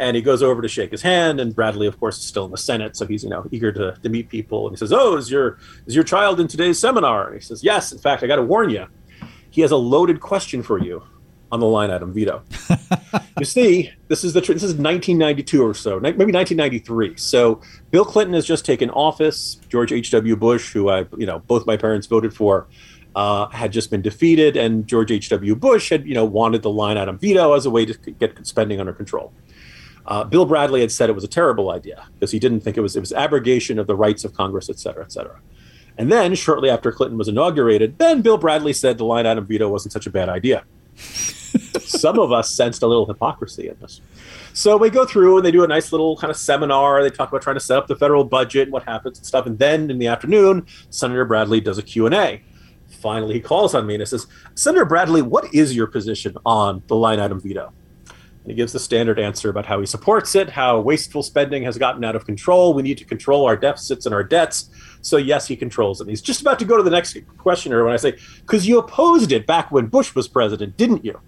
and 0.01 0.15
he 0.15 0.21
goes 0.21 0.41
over 0.41 0.61
to 0.61 0.67
shake 0.67 0.91
his 0.91 1.01
hand 1.01 1.39
and 1.39 1.55
bradley 1.55 1.87
of 1.87 1.97
course 1.99 2.17
is 2.17 2.25
still 2.25 2.43
in 2.43 2.51
the 2.51 2.57
senate 2.57 2.97
so 2.97 3.05
he's 3.05 3.23
you 3.23 3.29
know 3.29 3.45
eager 3.51 3.71
to, 3.71 3.95
to 4.03 4.09
meet 4.09 4.27
people. 4.27 4.67
And 4.67 4.75
he 4.75 4.77
says 4.77 4.91
oh 4.91 5.15
is 5.15 5.31
your 5.31 5.59
is 5.85 5.95
your 5.95 6.03
child 6.03 6.39
in 6.39 6.47
today's 6.47 6.79
seminar? 6.79 7.27
And 7.27 7.35
he 7.35 7.41
says 7.41 7.63
yes 7.63 7.91
in 7.91 7.99
fact 7.99 8.23
i 8.23 8.27
got 8.27 8.35
to 8.35 8.41
warn 8.41 8.69
you 8.69 8.87
he 9.51 9.61
has 9.61 9.71
a 9.71 9.77
loaded 9.77 10.19
question 10.19 10.63
for 10.63 10.79
you 10.79 11.03
on 11.51 11.59
the 11.59 11.65
line 11.65 11.91
item 11.91 12.13
veto. 12.13 12.43
You 13.39 13.45
see 13.45 13.91
this 14.07 14.23
is 14.23 14.33
the 14.33 14.41
this 14.41 14.61
is 14.61 14.75
1992 14.75 15.65
or 15.65 15.73
so 15.73 15.99
maybe 15.99 16.31
1993 16.31 17.17
so 17.17 17.59
bill 17.89 18.05
clinton 18.05 18.35
has 18.35 18.45
just 18.45 18.65
taken 18.65 18.89
office. 18.91 19.59
George 19.67 19.91
h.w 19.91 20.35
bush 20.35 20.73
who 20.73 20.89
i 20.89 21.05
you 21.17 21.25
know 21.25 21.39
both 21.39 21.65
my 21.65 21.75
parents 21.75 22.05
voted 22.07 22.33
for 22.35 22.67
uh, 23.15 23.47
had 23.49 23.71
just 23.71 23.91
been 23.91 24.01
defeated, 24.01 24.55
and 24.55 24.87
George 24.87 25.11
H.W. 25.11 25.55
Bush 25.55 25.89
had, 25.89 26.05
you 26.05 26.13
know, 26.13 26.25
wanted 26.25 26.61
the 26.61 26.69
line 26.69 26.97
item 26.97 27.17
veto 27.17 27.53
as 27.53 27.65
a 27.65 27.69
way 27.69 27.85
to 27.85 27.93
get 28.11 28.45
spending 28.47 28.79
under 28.79 28.93
control. 28.93 29.33
Uh, 30.05 30.23
Bill 30.23 30.45
Bradley 30.45 30.81
had 30.81 30.91
said 30.91 31.09
it 31.09 31.13
was 31.13 31.23
a 31.23 31.29
terrible 31.29 31.71
idea 31.71 32.07
because 32.13 32.31
he 32.31 32.39
didn't 32.39 32.61
think 32.61 32.77
it 32.77 32.81
was 32.81 32.95
it 32.95 32.99
was 32.99 33.13
abrogation 33.13 33.79
of 33.79 33.87
the 33.87 33.95
rights 33.95 34.23
of 34.23 34.33
Congress, 34.33 34.69
et 34.69 34.79
cetera, 34.79 35.03
et 35.03 35.11
cetera. 35.11 35.39
And 35.97 36.11
then, 36.11 36.35
shortly 36.35 36.69
after 36.69 36.91
Clinton 36.91 37.17
was 37.17 37.27
inaugurated, 37.27 37.97
then 37.97 38.21
Bill 38.21 38.37
Bradley 38.37 38.73
said 38.73 38.97
the 38.97 39.05
line 39.05 39.27
item 39.27 39.45
veto 39.45 39.69
wasn't 39.69 39.93
such 39.93 40.07
a 40.07 40.09
bad 40.09 40.29
idea. 40.29 40.63
Some 40.95 42.17
of 42.17 42.31
us 42.31 42.49
sensed 42.49 42.81
a 42.81 42.87
little 42.87 43.05
hypocrisy 43.05 43.67
in 43.67 43.77
this. 43.79 44.01
So 44.53 44.77
we 44.77 44.89
go 44.89 45.05
through 45.05 45.37
and 45.37 45.45
they 45.45 45.51
do 45.51 45.63
a 45.63 45.67
nice 45.67 45.91
little 45.91 46.17
kind 46.17 46.31
of 46.31 46.37
seminar. 46.37 47.03
They 47.03 47.09
talk 47.09 47.29
about 47.29 47.41
trying 47.41 47.55
to 47.55 47.61
set 47.61 47.77
up 47.77 47.87
the 47.87 47.95
federal 47.95 48.23
budget 48.23 48.63
and 48.63 48.71
what 48.71 48.83
happens 48.83 49.17
and 49.17 49.25
stuff. 49.25 49.45
And 49.45 49.59
then 49.59 49.91
in 49.91 49.99
the 49.99 50.07
afternoon, 50.07 50.65
Senator 50.89 51.25
Bradley 51.25 51.61
does 51.61 51.77
a 51.77 51.83
Q&A. 51.83 52.41
Finally, 52.89 53.35
he 53.35 53.39
calls 53.39 53.73
on 53.75 53.85
me 53.85 53.95
and 53.95 54.01
he 54.01 54.05
says, 54.05 54.27
Senator 54.55 54.85
Bradley, 54.85 55.21
what 55.21 55.53
is 55.53 55.75
your 55.75 55.87
position 55.87 56.35
on 56.45 56.83
the 56.87 56.95
line 56.95 57.19
item 57.19 57.39
veto? 57.39 57.73
And 58.43 58.51
he 58.51 58.55
gives 58.55 58.73
the 58.73 58.79
standard 58.79 59.19
answer 59.19 59.49
about 59.49 59.67
how 59.67 59.79
he 59.79 59.85
supports 59.85 60.33
it, 60.33 60.49
how 60.49 60.79
wasteful 60.79 61.21
spending 61.21 61.63
has 61.63 61.77
gotten 61.77 62.03
out 62.03 62.15
of 62.15 62.25
control. 62.25 62.73
We 62.73 62.81
need 62.81 62.97
to 62.97 63.05
control 63.05 63.45
our 63.45 63.55
deficits 63.55 64.05
and 64.05 64.15
our 64.15 64.23
debts. 64.23 64.69
So, 65.01 65.17
yes, 65.17 65.47
he 65.47 65.55
controls 65.55 66.01
it. 66.01 66.07
He's 66.07 66.21
just 66.21 66.41
about 66.41 66.57
to 66.59 66.65
go 66.65 66.77
to 66.77 66.83
the 66.83 66.89
next 66.89 67.15
questioner 67.37 67.83
when 67.83 67.93
I 67.93 67.97
say, 67.97 68.17
because 68.41 68.67
you 68.67 68.79
opposed 68.79 69.31
it 69.31 69.45
back 69.45 69.71
when 69.71 69.87
Bush 69.87 70.15
was 70.15 70.27
president, 70.27 70.75
didn't 70.77 71.05
you? 71.05 71.19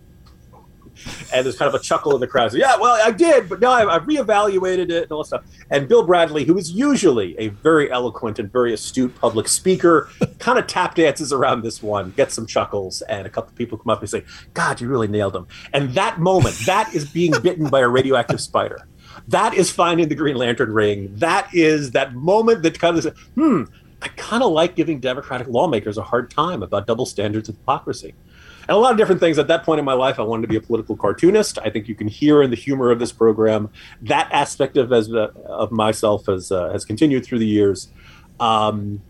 And 1.34 1.46
there's 1.46 1.58
kind 1.58 1.74
of 1.74 1.79
a 1.79 1.84
chuckle 1.84 2.14
in 2.16 2.22
the 2.22 2.27
crowd. 2.27 2.51
So, 2.51 2.58
yeah, 2.58 2.77
well, 2.77 3.00
I 3.03 3.12
did, 3.12 3.50
but 3.50 3.60
now 3.60 3.72
I've, 3.72 3.88
I've 3.88 4.03
reevaluated 4.03 4.90
it 4.90 5.03
and 5.03 5.12
all 5.12 5.24
that 5.24 5.27
stuff. 5.27 5.46
And 5.70 5.88
Bill 5.88 6.06
Bradley, 6.06 6.46
who 6.46 6.58
is 6.58 6.72
usually 6.72 7.38
a 7.40 7.50
very 7.50 7.92
eloquent 7.92 8.40
and 8.40 8.51
very 8.51 8.74
astute 8.74 9.16
public 9.16 9.48
speaker, 9.48 10.10
kind 10.40 10.60
of 10.60 10.68
tap 10.68 10.96
dances 10.96 11.34
around 11.34 11.64
this 11.64 11.82
one, 11.82 12.12
gets 12.12 12.34
some 12.34 12.46
chuckles, 12.46 13.01
and 13.03 13.25
a 13.25 13.29
couple 13.29 13.53
people 13.56 13.77
come 13.77 13.90
up 13.90 14.01
and 14.01 14.10
say, 14.10 14.24
"God, 14.53 14.82
you 14.82 14.88
really 14.88 15.08
nailed 15.08 15.36
him." 15.36 15.48
And 15.74 15.94
that 15.94 16.20
moment, 16.20 16.56
that 16.66 16.94
is 16.94 17.10
being 17.10 17.34
bitten 17.42 17.70
by 17.70 17.82
a 17.82 17.88
radioactive 17.88 18.42
spider. 18.42 18.88
That 19.27 19.53
is 19.53 19.72
finding 19.72 20.10
the 20.10 20.16
Green 20.16 20.36
Lantern 20.36 20.74
ring. 20.74 21.14
That 21.16 21.48
is 21.53 21.92
that 21.92 22.14
moment 22.16 22.64
that 22.64 22.79
kind 22.79 22.98
of 22.98 23.03
says, 23.03 23.14
"Hmm." 23.36 23.64
I 24.01 24.10
kind 24.18 24.44
of 24.44 24.51
like 24.51 24.75
giving 24.75 25.00
Democratic 25.00 25.48
lawmakers 25.48 25.98
a 25.98 26.03
hard 26.03 26.29
time 26.29 26.62
about 26.62 26.88
double 26.88 27.06
standards 27.06 27.48
of 27.48 27.56
hypocrisy 27.56 28.14
and 28.68 28.76
a 28.76 28.78
lot 28.78 28.92
of 28.92 28.98
different 28.98 29.20
things. 29.20 29.38
At 29.38 29.48
that 29.48 29.64
point 29.64 29.80
in 29.80 29.86
my 29.86 29.94
life, 29.94 30.20
I 30.20 30.24
wanted 30.24 30.44
to 30.44 30.48
be 30.48 30.56
a 30.56 30.62
political 30.62 30.96
cartoonist. 30.96 31.60
I 31.60 31.70
think 31.70 31.88
you 31.88 31.96
can 31.96 32.08
hear 32.08 32.42
in 32.42 32.50
the 32.50 32.56
humor 32.56 32.92
of 32.92 33.00
this 33.00 33.12
program 33.12 33.70
that 34.04 34.30
aspect 34.32 34.78
of 34.78 34.94
as 34.94 35.12
uh, 35.12 35.32
of 35.46 35.72
myself 35.72 36.28
has 36.28 36.52
uh, 36.52 36.72
has 36.72 36.86
continued 36.86 37.26
through 37.26 37.40
the 37.40 37.48
years. 37.48 37.90
Um, 38.40 39.02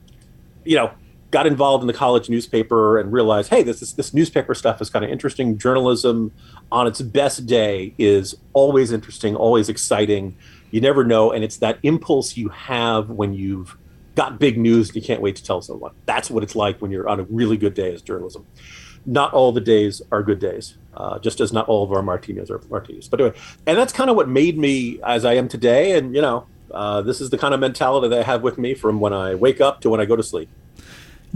you 0.66 0.76
know, 0.76 0.92
got 1.30 1.46
involved 1.46 1.84
in 1.84 1.88
the 1.88 1.94
college 1.94 2.30
newspaper 2.30 3.00
and 3.00 3.12
realized, 3.12 3.50
hey, 3.50 3.62
this 3.62 3.80
this, 3.80 3.94
this 3.94 4.14
newspaper 4.14 4.56
stuff 4.56 4.82
is 4.82 4.90
kind 4.90 5.06
of 5.06 5.12
interesting. 5.12 5.58
Journalism 5.58 6.32
on 6.72 6.88
its 6.88 7.02
best 7.02 7.46
day 7.46 7.94
is 8.00 8.36
always 8.54 8.92
interesting, 8.92 9.36
always 9.36 9.70
exciting. 9.70 10.36
You 10.72 10.82
never 10.82 11.04
know, 11.04 11.32
and 11.32 11.44
it's 11.44 11.58
that 11.58 11.78
impulse 11.84 12.36
you 12.36 12.50
have 12.50 13.12
when 13.12 13.36
you've 13.36 13.78
got 14.16 14.40
big 14.40 14.58
news 14.58 14.90
and 14.90 14.96
you 14.96 15.02
can't 15.04 15.22
wait 15.22 15.36
to 15.36 15.44
tell 15.44 15.62
someone. 15.62 15.92
That's 16.06 16.32
what 16.32 16.42
it's 16.42 16.56
like 16.56 16.82
when 16.82 16.90
you're 16.90 17.08
on 17.08 17.20
a 17.20 17.24
really 17.24 17.58
good 17.58 17.76
day 17.76 17.94
as 17.94 18.02
journalism 18.02 18.48
not 19.06 19.34
all 19.34 19.52
the 19.52 19.62
days 19.62 20.02
are 20.12 20.24
good 20.24 20.40
days, 20.40 20.78
uh, 20.96 21.20
just 21.20 21.40
as 21.40 21.52
not 21.52 21.68
all 21.68 21.84
of 21.84 21.92
our 21.92 22.02
martinis 22.02 22.50
are 22.50 22.62
martinis. 22.70 23.08
But 23.08 23.22
anyway, 23.22 23.38
and 23.66 23.78
that's 23.78 23.94
kind 23.94 24.10
of 24.10 24.16
what 24.16 24.30
made 24.30 24.58
me 24.58 25.00
as 25.04 25.26
I 25.26 25.34
am 25.34 25.48
today. 25.48 25.98
And 25.98 26.16
you 26.16 26.22
know, 26.22 26.46
uh, 26.72 27.02
this 27.02 27.22
is 27.22 27.30
the 27.30 27.38
kind 27.38 27.54
of 27.54 27.60
mentality 27.60 28.10
that 28.10 28.20
I 28.20 28.24
have 28.24 28.42
with 28.42 28.58
me 28.58 28.74
from 28.74 29.00
when 29.00 29.14
I 29.14 29.36
wake 29.36 29.62
up 29.62 29.82
to 29.82 29.90
when 29.90 30.00
I 30.00 30.06
go 30.06 30.16
to 30.16 30.24
sleep. 30.24 30.50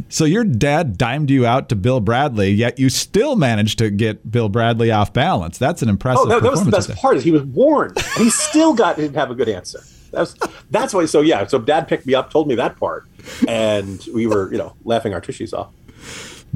So 0.10 0.26
your 0.26 0.44
dad 0.44 0.98
dimed 0.98 1.32
you 1.32 1.46
out 1.46 1.70
to 1.70 1.76
Bill 1.76 2.00
Bradley, 2.00 2.52
yet 2.52 2.78
you 2.78 2.90
still 2.90 3.36
managed 3.36 3.80
to 3.80 3.90
get 3.90 4.30
Bill 4.30 4.48
Bradley 4.48 4.92
off 4.92 5.12
balance. 5.12 5.58
That's 5.58 5.82
an 5.82 5.90
impressive. 5.90 6.26
Oh, 6.26 6.30
that, 6.30 6.44
that 6.44 6.52
was 6.52 6.64
the 6.64 6.72
best 6.72 6.96
part. 6.96 7.18
Is 7.18 7.24
he 7.24 7.32
was 7.32 7.44
warned, 7.44 7.98
and 7.98 8.24
he 8.24 8.30
still 8.30 8.74
got 8.74 8.98
didn't 8.98 9.16
have 9.16 9.32
a 9.32 9.36
good 9.36 9.50
answer. 9.50 9.80
That's 10.12 10.36
that's 10.70 10.94
why. 10.94 11.06
So 11.06 11.22
yeah, 11.22 11.48
so 11.48 11.60
dad 11.60 11.88
picked 11.88 12.06
me 12.06 12.14
up, 12.14 12.30
told 12.30 12.48
me 12.48 12.56
that 12.56 12.78
part, 12.78 13.06
and 13.48 14.06
we 14.14 14.28
were 14.28 14.52
you 14.52 14.58
know 14.58 14.76
laughing 14.84 15.14
our 15.14 15.22
tushies 15.22 15.54
off. 15.54 15.72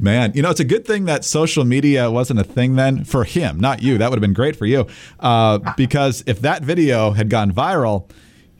Man, 0.02 0.32
you 0.34 0.42
know, 0.42 0.50
it's 0.50 0.58
a 0.58 0.64
good 0.64 0.84
thing 0.84 1.04
that 1.04 1.24
social 1.24 1.64
media 1.64 2.10
wasn't 2.10 2.40
a 2.40 2.44
thing 2.44 2.74
then 2.74 3.04
for 3.04 3.22
him, 3.22 3.60
not 3.60 3.82
you. 3.82 3.98
That 3.98 4.10
would 4.10 4.16
have 4.16 4.20
been 4.20 4.32
great 4.32 4.56
for 4.56 4.66
you. 4.66 4.88
Uh, 5.20 5.60
because 5.76 6.24
if 6.26 6.40
that 6.40 6.64
video 6.64 7.12
had 7.12 7.30
gone 7.30 7.52
viral, 7.52 8.10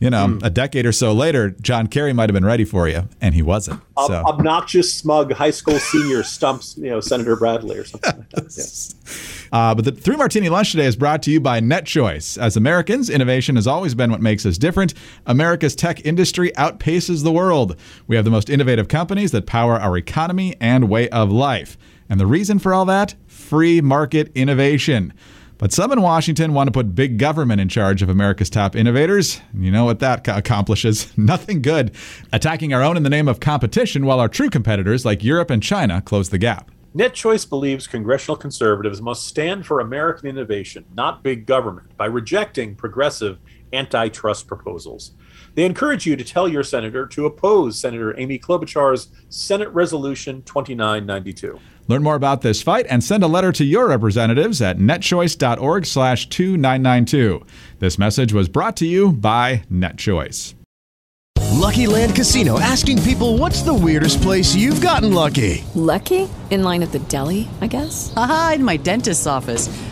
you 0.02 0.10
know, 0.10 0.26
mm. 0.26 0.44
a 0.44 0.50
decade 0.50 0.84
or 0.84 0.90
so 0.90 1.12
later, 1.12 1.50
John 1.50 1.86
Kerry 1.86 2.12
might 2.12 2.28
have 2.28 2.34
been 2.34 2.44
ready 2.44 2.64
for 2.64 2.88
you, 2.88 3.08
and 3.20 3.36
he 3.36 3.42
wasn't. 3.42 3.80
So. 4.08 4.14
obnoxious, 4.14 4.92
smug 4.92 5.32
high 5.32 5.52
school 5.52 5.78
senior 5.78 6.24
stumps, 6.24 6.76
you 6.76 6.90
know, 6.90 6.98
Senator 6.98 7.36
Bradley 7.36 7.78
or 7.78 7.84
something 7.84 8.16
like 8.18 8.28
that. 8.30 8.56
Yeah. 8.56 8.98
Uh, 9.52 9.74
but 9.74 9.84
the 9.84 9.92
Three 9.92 10.16
Martini 10.16 10.48
Lunch 10.48 10.70
today 10.70 10.86
is 10.86 10.96
brought 10.96 11.22
to 11.24 11.30
you 11.30 11.38
by 11.38 11.60
NetChoice. 11.60 12.40
As 12.40 12.56
Americans, 12.56 13.10
innovation 13.10 13.56
has 13.56 13.66
always 13.66 13.94
been 13.94 14.10
what 14.10 14.22
makes 14.22 14.46
us 14.46 14.56
different. 14.56 14.94
America's 15.26 15.76
tech 15.76 16.06
industry 16.06 16.52
outpaces 16.52 17.22
the 17.22 17.32
world. 17.32 17.76
We 18.06 18.16
have 18.16 18.24
the 18.24 18.30
most 18.30 18.48
innovative 18.48 18.88
companies 18.88 19.30
that 19.32 19.44
power 19.44 19.78
our 19.78 19.98
economy 19.98 20.56
and 20.58 20.88
way 20.88 21.10
of 21.10 21.30
life. 21.30 21.76
And 22.08 22.18
the 22.18 22.26
reason 22.26 22.60
for 22.60 22.72
all 22.72 22.86
that? 22.86 23.14
Free 23.26 23.82
market 23.82 24.32
innovation. 24.34 25.12
But 25.62 25.72
some 25.72 25.92
in 25.92 26.02
Washington 26.02 26.54
want 26.54 26.66
to 26.66 26.72
put 26.72 26.96
big 26.96 27.18
government 27.18 27.60
in 27.60 27.68
charge 27.68 28.02
of 28.02 28.08
America's 28.08 28.50
top 28.50 28.74
innovators. 28.74 29.40
You 29.56 29.70
know 29.70 29.84
what 29.84 30.00
that 30.00 30.26
accomplishes? 30.26 31.16
Nothing 31.16 31.62
good. 31.62 31.94
Attacking 32.32 32.74
our 32.74 32.82
own 32.82 32.96
in 32.96 33.04
the 33.04 33.08
name 33.08 33.28
of 33.28 33.38
competition 33.38 34.04
while 34.04 34.18
our 34.18 34.28
true 34.28 34.50
competitors 34.50 35.04
like 35.04 35.22
Europe 35.22 35.50
and 35.50 35.62
China 35.62 36.02
close 36.02 36.30
the 36.30 36.38
gap. 36.38 36.72
NetChoice 36.96 37.48
believes 37.48 37.86
congressional 37.86 38.36
conservatives 38.36 39.00
must 39.00 39.24
stand 39.24 39.64
for 39.64 39.78
American 39.78 40.26
innovation, 40.28 40.84
not 40.96 41.22
big 41.22 41.46
government, 41.46 41.96
by 41.96 42.06
rejecting 42.06 42.74
progressive 42.74 43.38
antitrust 43.72 44.48
proposals. 44.48 45.12
They 45.54 45.64
encourage 45.64 46.06
you 46.06 46.16
to 46.16 46.24
tell 46.24 46.48
your 46.48 46.64
senator 46.64 47.06
to 47.06 47.26
oppose 47.26 47.78
Senator 47.78 48.18
Amy 48.18 48.40
Klobuchar's 48.40 49.10
Senate 49.28 49.68
Resolution 49.68 50.42
2992. 50.42 51.60
Learn 51.88 52.02
more 52.02 52.14
about 52.14 52.42
this 52.42 52.62
fight 52.62 52.86
and 52.88 53.02
send 53.02 53.22
a 53.22 53.28
letter 53.28 53.52
to 53.52 53.64
your 53.64 53.88
representatives 53.88 54.62
at 54.62 54.78
netchoice.org 54.78 55.86
slash 55.86 56.28
2992. 56.28 57.44
This 57.78 57.98
message 57.98 58.32
was 58.32 58.48
brought 58.48 58.76
to 58.78 58.86
you 58.86 59.12
by 59.12 59.64
NetChoice. 59.70 60.54
Lucky 61.52 61.86
Land 61.86 62.16
Casino 62.16 62.58
asking 62.58 63.02
people 63.02 63.38
what's 63.38 63.62
the 63.62 63.74
weirdest 63.74 64.20
place 64.22 64.54
you've 64.54 64.80
gotten 64.80 65.12
lucky? 65.12 65.64
Lucky? 65.74 66.28
In 66.50 66.64
line 66.64 66.82
at 66.82 66.92
the 66.92 66.98
deli, 66.98 67.48
I 67.60 67.66
guess? 67.66 68.12
Aha, 68.16 68.52
in 68.56 68.64
my 68.64 68.76
dentist's 68.76 69.26
office. 69.26 69.68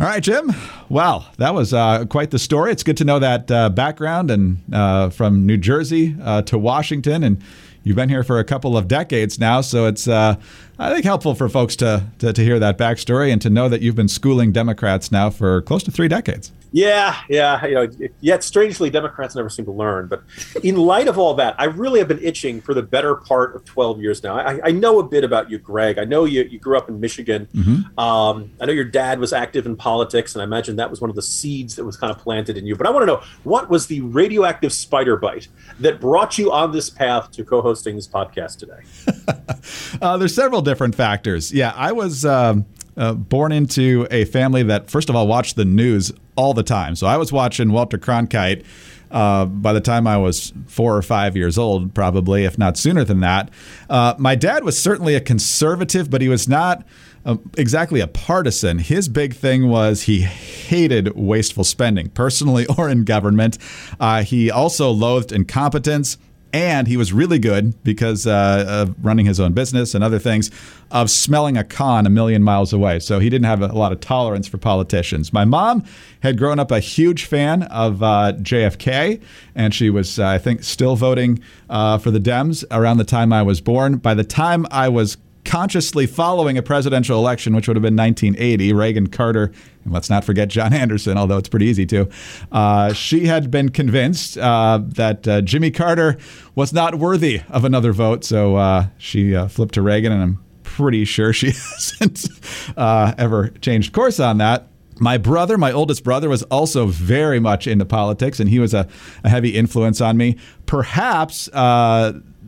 All 0.00 0.06
right, 0.06 0.22
Jim. 0.22 0.54
Wow, 0.88 1.26
that 1.36 1.54
was 1.54 1.74
uh, 1.74 2.06
quite 2.06 2.30
the 2.30 2.38
story. 2.38 2.72
It's 2.72 2.82
good 2.82 2.96
to 2.96 3.04
know 3.04 3.18
that 3.18 3.50
uh, 3.50 3.68
background 3.68 4.30
and 4.30 4.62
uh, 4.72 5.10
from 5.10 5.44
New 5.44 5.58
Jersey 5.58 6.16
uh, 6.22 6.40
to 6.40 6.56
Washington, 6.56 7.22
and 7.22 7.44
you've 7.84 7.96
been 7.96 8.08
here 8.08 8.24
for 8.24 8.38
a 8.38 8.44
couple 8.44 8.78
of 8.78 8.88
decades 8.88 9.38
now. 9.38 9.60
So 9.60 9.84
it's, 9.84 10.08
uh, 10.08 10.36
I 10.80 10.94
think, 10.94 11.04
helpful 11.04 11.34
for 11.34 11.50
folks 11.50 11.76
to, 11.76 12.06
to 12.20 12.32
to 12.32 12.42
hear 12.42 12.58
that 12.58 12.78
backstory 12.78 13.30
and 13.30 13.40
to 13.42 13.50
know 13.50 13.68
that 13.68 13.82
you've 13.82 13.94
been 13.94 14.08
schooling 14.08 14.50
Democrats 14.50 15.12
now 15.12 15.28
for 15.28 15.60
close 15.60 15.82
to 15.82 15.90
three 15.90 16.08
decades. 16.08 16.52
Yeah, 16.72 17.16
yeah, 17.28 17.66
you 17.66 17.74
know, 17.74 17.88
yet 18.20 18.44
strangely, 18.44 18.90
Democrats 18.90 19.34
never 19.34 19.48
seem 19.48 19.64
to 19.64 19.72
learn. 19.72 20.06
But 20.06 20.22
in 20.62 20.76
light 20.76 21.08
of 21.08 21.18
all 21.18 21.34
that, 21.34 21.56
I 21.58 21.64
really 21.64 21.98
have 21.98 22.08
been 22.08 22.22
itching 22.22 22.60
for 22.60 22.74
the 22.74 22.82
better 22.82 23.16
part 23.16 23.56
of 23.56 23.64
12 23.64 24.00
years 24.00 24.22
now. 24.22 24.36
I, 24.36 24.60
I 24.64 24.70
know 24.70 25.00
a 25.00 25.02
bit 25.02 25.24
about 25.24 25.50
you, 25.50 25.58
Greg. 25.58 25.98
I 25.98 26.04
know 26.04 26.24
you, 26.24 26.42
you 26.44 26.58
grew 26.58 26.78
up 26.78 26.88
in 26.88 27.00
Michigan. 27.00 27.48
Mm-hmm. 27.54 27.98
Um, 27.98 28.52
I 28.60 28.66
know 28.66 28.72
your 28.72 28.84
dad 28.84 29.18
was 29.18 29.32
active 29.32 29.66
in 29.66 29.76
politics, 29.76 30.34
and 30.34 30.42
I 30.42 30.44
imagine 30.44 30.76
that 30.76 30.90
was 30.90 31.00
one 31.00 31.10
of 31.10 31.16
the 31.16 31.22
seeds 31.22 31.74
that 31.76 31.84
was 31.84 31.96
kind 31.96 32.12
of 32.12 32.18
planted 32.18 32.56
in 32.56 32.66
you. 32.66 32.76
But 32.76 32.86
I 32.86 32.90
want 32.90 33.02
to 33.02 33.06
know 33.06 33.22
what 33.42 33.68
was 33.68 33.88
the 33.88 34.00
radioactive 34.02 34.72
spider 34.72 35.16
bite 35.16 35.48
that 35.80 36.00
brought 36.00 36.38
you 36.38 36.52
on 36.52 36.70
this 36.70 36.88
path 36.88 37.32
to 37.32 37.44
co 37.44 37.62
hosting 37.62 37.96
this 37.96 38.06
podcast 38.06 38.58
today? 38.58 39.98
uh, 40.02 40.16
there's 40.18 40.34
several 40.34 40.62
different 40.70 40.94
factors. 40.94 41.52
Yeah, 41.52 41.72
I 41.76 41.92
was. 41.92 42.24
Um, 42.24 42.66
uh, 42.96 43.14
born 43.14 43.50
into 43.50 44.06
a 44.10 44.26
family 44.26 44.62
that, 44.64 44.90
first 44.90 45.08
of 45.08 45.16
all, 45.16 45.26
watched 45.26 45.56
the 45.56 45.64
news 45.64 46.12
all 46.36 46.52
the 46.52 46.62
time. 46.62 46.94
So 46.96 47.06
I 47.06 47.16
was 47.16 47.32
watching 47.32 47.72
Walter 47.72 47.96
Cronkite 47.96 48.62
uh, 49.10 49.46
by 49.46 49.72
the 49.72 49.80
time 49.80 50.06
I 50.06 50.18
was 50.18 50.52
four 50.66 50.96
or 50.96 51.02
five 51.02 51.36
years 51.36 51.56
old, 51.56 51.94
probably, 51.94 52.44
if 52.44 52.58
not 52.58 52.76
sooner 52.76 53.04
than 53.04 53.20
that. 53.20 53.50
Uh, 53.88 54.14
my 54.18 54.34
dad 54.34 54.64
was 54.64 54.80
certainly 54.80 55.14
a 55.14 55.20
conservative, 55.20 56.10
but 56.10 56.20
he 56.20 56.28
was 56.28 56.48
not. 56.48 56.84
Uh, 57.22 57.36
exactly 57.58 58.00
a 58.00 58.06
partisan. 58.06 58.78
His 58.78 59.06
big 59.06 59.34
thing 59.34 59.68
was 59.68 60.04
he 60.04 60.22
hated 60.22 61.14
wasteful 61.14 61.64
spending, 61.64 62.08
personally 62.08 62.66
or 62.78 62.88
in 62.88 63.04
government. 63.04 63.58
Uh, 64.00 64.22
he 64.22 64.50
also 64.50 64.90
loathed 64.90 65.30
incompetence 65.30 66.16
and 66.52 66.88
he 66.88 66.96
was 66.96 67.12
really 67.12 67.38
good 67.38 67.82
because 67.84 68.26
uh, 68.26 68.64
of 68.68 69.04
running 69.04 69.26
his 69.26 69.38
own 69.38 69.52
business 69.52 69.94
and 69.94 70.02
other 70.02 70.18
things 70.18 70.50
of 70.90 71.10
smelling 71.10 71.56
a 71.56 71.64
con 71.64 72.06
a 72.06 72.10
million 72.10 72.42
miles 72.42 72.72
away. 72.72 72.98
So 72.98 73.18
he 73.18 73.30
didn't 73.30 73.46
have 73.46 73.62
a 73.62 73.68
lot 73.68 73.92
of 73.92 74.00
tolerance 74.00 74.48
for 74.48 74.58
politicians. 74.58 75.32
My 75.32 75.44
mom 75.44 75.84
had 76.22 76.38
grown 76.38 76.58
up 76.58 76.70
a 76.70 76.80
huge 76.80 77.24
fan 77.24 77.62
of 77.64 78.02
uh, 78.02 78.32
JFK, 78.38 79.22
and 79.54 79.74
she 79.74 79.90
was, 79.90 80.18
uh, 80.18 80.26
I 80.26 80.38
think, 80.38 80.64
still 80.64 80.96
voting 80.96 81.40
uh, 81.68 81.98
for 81.98 82.10
the 82.10 82.20
Dems 82.20 82.64
around 82.70 82.98
the 82.98 83.04
time 83.04 83.32
I 83.32 83.42
was 83.42 83.60
born. 83.60 83.98
By 83.98 84.14
the 84.14 84.24
time 84.24 84.66
I 84.70 84.88
was 84.88 85.16
consciously 85.44 86.06
following 86.06 86.58
a 86.58 86.62
presidential 86.62 87.18
election, 87.18 87.54
which 87.54 87.66
would 87.66 87.76
have 87.76 87.82
been 87.82 87.96
1980, 87.96 88.72
Reagan, 88.72 89.06
Carter, 89.06 89.52
and 89.84 89.92
let's 89.92 90.10
not 90.10 90.24
forget 90.24 90.48
John 90.48 90.72
Anderson, 90.72 91.16
although 91.16 91.38
it's 91.38 91.48
pretty 91.48 91.66
easy 91.66 91.86
to. 91.86 92.08
Uh, 92.52 92.92
she 92.92 93.26
had 93.26 93.50
been 93.50 93.68
convinced 93.70 94.38
uh, 94.38 94.80
that 94.82 95.26
uh, 95.26 95.40
Jimmy 95.42 95.70
Carter 95.70 96.18
was 96.54 96.72
not 96.72 96.96
worthy 96.96 97.42
of 97.48 97.64
another 97.64 97.92
vote, 97.92 98.24
so 98.24 98.56
uh, 98.56 98.86
she 98.98 99.34
uh, 99.34 99.48
flipped 99.48 99.74
to 99.74 99.82
Reagan, 99.82 100.12
and 100.12 100.22
I'm 100.22 100.44
pretty 100.62 101.04
sure 101.04 101.32
she 101.32 101.46
hasn't 101.50 102.28
uh, 102.76 103.14
ever 103.18 103.48
changed 103.60 103.92
course 103.92 104.20
on 104.20 104.38
that. 104.38 104.68
My 105.02 105.16
brother, 105.16 105.56
my 105.56 105.72
oldest 105.72 106.04
brother, 106.04 106.28
was 106.28 106.42
also 106.44 106.86
very 106.86 107.40
much 107.40 107.66
into 107.66 107.86
politics, 107.86 108.38
and 108.38 108.50
he 108.50 108.58
was 108.58 108.74
a, 108.74 108.86
a 109.24 109.30
heavy 109.30 109.56
influence 109.56 110.02
on 110.02 110.18
me. 110.18 110.36
Perhaps 110.66 111.48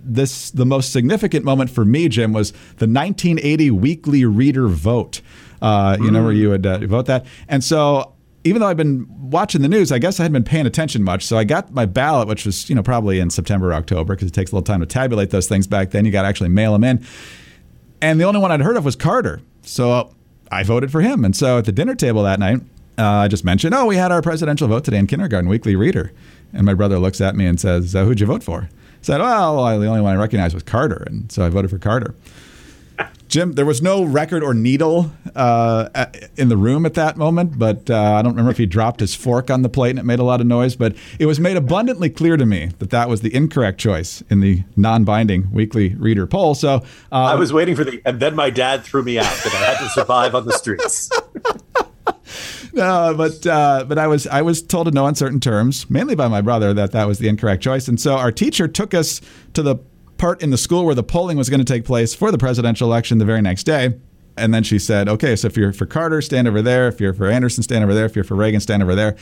this 0.05 0.51
the 0.51 0.67
most 0.67 0.93
significant 0.93 1.45
moment 1.45 1.71
for 1.71 1.85
me, 1.85 2.09
Jim, 2.09 2.33
was 2.33 2.51
the 2.51 2.87
1980 2.87 3.71
Weekly 3.71 4.25
Reader 4.25 4.69
vote. 4.69 5.21
Uh, 5.61 5.97
you 6.01 6.07
mm. 6.07 6.13
know 6.13 6.23
where 6.25 6.33
you 6.33 6.51
would 6.51 6.67
uh, 6.67 6.79
vote 6.79 7.07
that, 7.07 7.25
and 7.49 7.63
so 7.63 8.15
even 8.45 8.61
though 8.61 8.67
I've 8.67 8.77
been 8.77 9.07
watching 9.31 9.63
the 9.63 9.69
news, 9.69 9.93
I 9.93 9.99
guess 9.99 10.19
I 10.19 10.25
hadn't 10.25 10.33
been 10.33 10.45
paying 10.45 10.67
attention 10.67 11.05
much. 11.05 11.25
So 11.25 11.39
I 11.39 11.45
got 11.45 11.73
my 11.73 11.87
ballot, 11.87 12.27
which 12.29 12.45
was 12.45 12.69
you 12.69 12.75
know 12.75 12.83
probably 12.83 13.21
in 13.21 13.31
September 13.31 13.71
or 13.71 13.75
October 13.75 14.15
because 14.15 14.29
it 14.29 14.35
takes 14.35 14.51
a 14.51 14.55
little 14.55 14.65
time 14.65 14.81
to 14.81 14.87
tabulate 14.87 15.31
those 15.31 15.47
things 15.47 15.67
back 15.67 15.91
then. 15.91 16.05
You 16.05 16.13
got 16.13 16.23
to 16.23 16.29
actually 16.29 16.51
mail 16.51 16.73
them 16.73 16.85
in, 16.85 17.05
and 18.01 18.21
the 18.21 18.25
only 18.25 18.41
one 18.41 18.51
I'd 18.51 18.61
heard 18.61 18.77
of 18.77 18.85
was 18.85 18.97
Carter. 18.97 19.41
So 19.63 20.15
I 20.51 20.65
voted 20.65 20.91
for 20.91 21.01
him, 21.01 21.25
and 21.25 21.37
so 21.37 21.59
at 21.59 21.65
the 21.65 21.73
dinner 21.73 21.95
table 21.95 22.23
that 22.25 22.39
night. 22.39 22.61
Uh, 22.99 23.25
I 23.25 23.29
just 23.29 23.43
mentioned, 23.43 23.75
oh, 23.75 23.87
we 23.87 23.97
had 23.97 24.13
our 24.13 24.21
presidential 24.21 24.69
vote 24.69 24.85
today 24.85 24.99
in 24.99 25.07
kindergarten, 25.07 25.49
Weekly 25.49 25.75
Reader. 25.75 26.13
And 26.53 26.67
my 26.67 26.75
brother 26.75 26.99
looks 26.99 27.23
at 27.23 27.35
me 27.35 27.47
and 27.47 27.59
says, 27.59 27.97
uh, 27.97 28.05
Who'd 28.05 28.21
you 28.21 28.27
vote 28.27 28.43
for? 28.43 28.69
Said, 29.03 29.21
well, 29.21 29.79
the 29.79 29.87
only 29.87 30.01
one 30.01 30.15
I 30.15 30.19
recognized 30.19 30.55
was 30.55 30.63
Carter. 30.63 31.05
And 31.07 31.31
so 31.31 31.45
I 31.45 31.49
voted 31.49 31.71
for 31.71 31.79
Carter. 31.79 32.15
Jim, 33.33 33.53
there 33.53 33.65
was 33.65 33.81
no 33.81 34.05
record 34.05 34.43
or 34.43 34.53
needle 34.53 35.11
uh, 35.35 35.89
in 36.37 36.51
the 36.51 36.57
room 36.57 36.85
at 36.85 36.93
that 36.95 37.17
moment, 37.17 37.59
but 37.59 37.89
uh, 37.89 37.97
I 37.99 38.21
don't 38.21 38.33
remember 38.33 38.51
if 38.51 38.59
he 38.59 38.67
dropped 38.67 39.01
his 39.01 39.15
fork 39.15 39.51
on 39.51 39.63
the 39.63 39.71
plate 39.71 39.91
and 39.91 39.99
it 39.99 40.05
made 40.05 40.19
a 40.19 40.23
lot 40.23 40.43
of 40.43 40.47
noise. 40.47 40.77
But 40.77 40.95
it 41.19 41.25
was 41.25 41.41
made 41.41 41.57
abundantly 41.57 42.11
clear 42.11 42.37
to 42.37 42.45
me 42.45 42.73
that 42.79 42.91
that 42.91 43.09
was 43.09 43.23
the 43.23 43.35
incorrect 43.35 43.81
choice 43.81 44.23
in 44.29 44.41
the 44.41 44.65
non-binding 44.77 45.51
weekly 45.51 45.95
reader 45.95 46.27
poll. 46.27 46.55
So 46.55 46.85
uh, 47.11 47.15
I 47.15 47.37
was 47.37 47.55
waiting 47.55 47.75
for 47.75 47.85
the, 47.85 48.03
and 48.05 48.21
then 48.21 48.37
my 48.37 48.51
dad 48.51 48.85
threw 48.85 49.03
me 49.03 49.19
out 49.19 49.25
that 49.25 49.55
I 49.55 49.65
had 49.65 49.79
to 49.79 49.89
survive 49.89 50.35
on 50.35 50.45
the 50.45 50.53
streets. 50.53 51.11
no, 52.73 53.15
but 53.17 53.47
uh, 53.47 53.85
but 53.87 53.99
I 53.99 54.07
was 54.07 54.27
I 54.27 54.43
was 54.43 54.63
told 54.63 54.89
in 54.89 54.95
no 54.95 55.07
uncertain 55.07 55.41
terms, 55.41 55.89
mainly 55.91 56.15
by 56.15 56.29
my 56.29 56.41
brother, 56.41 56.73
that 56.75 56.93
that 56.93 57.07
was 57.07 57.19
the 57.19 57.29
incorrect 57.29 57.63
choice. 57.63 57.89
And 57.89 58.01
so 58.01 58.17
our 58.17 58.33
teacher 58.33 58.69
took 58.69 58.95
us 58.95 59.21
to 59.55 59.63
the 59.63 59.77
part 60.17 60.43
in 60.43 60.51
the 60.51 60.59
school 60.59 60.85
where 60.85 60.95
the 60.95 61.03
polling 61.03 61.37
was 61.37 61.51
going 61.51 61.61
to 61.61 61.71
take 61.71 61.85
place 61.85 62.15
for 62.15 62.31
the 62.31 62.39
presidential 62.39 62.89
election 62.89 63.19
the 63.19 63.25
very 63.25 63.43
next 63.43 63.65
day. 63.65 63.99
And 64.37 64.55
then 64.55 64.63
she 64.63 64.79
said, 64.79 65.09
"Okay, 65.09 65.37
so 65.37 65.47
if 65.47 65.57
you're 65.57 65.73
for 65.73 65.85
Carter, 65.87 66.23
stand 66.23 66.49
over 66.49 66.63
there. 66.63 66.89
If 66.89 67.01
you're 67.01 67.13
for 67.13 67.27
Anderson, 67.27 67.63
stand 67.63 67.85
over 67.85 67.93
there. 67.93 68.07
If 68.07 68.17
you're 68.17 68.25
for 68.25 68.37
Reagan, 68.37 68.61
stand 68.61 68.83
over 68.83 68.95
there." 68.95 69.17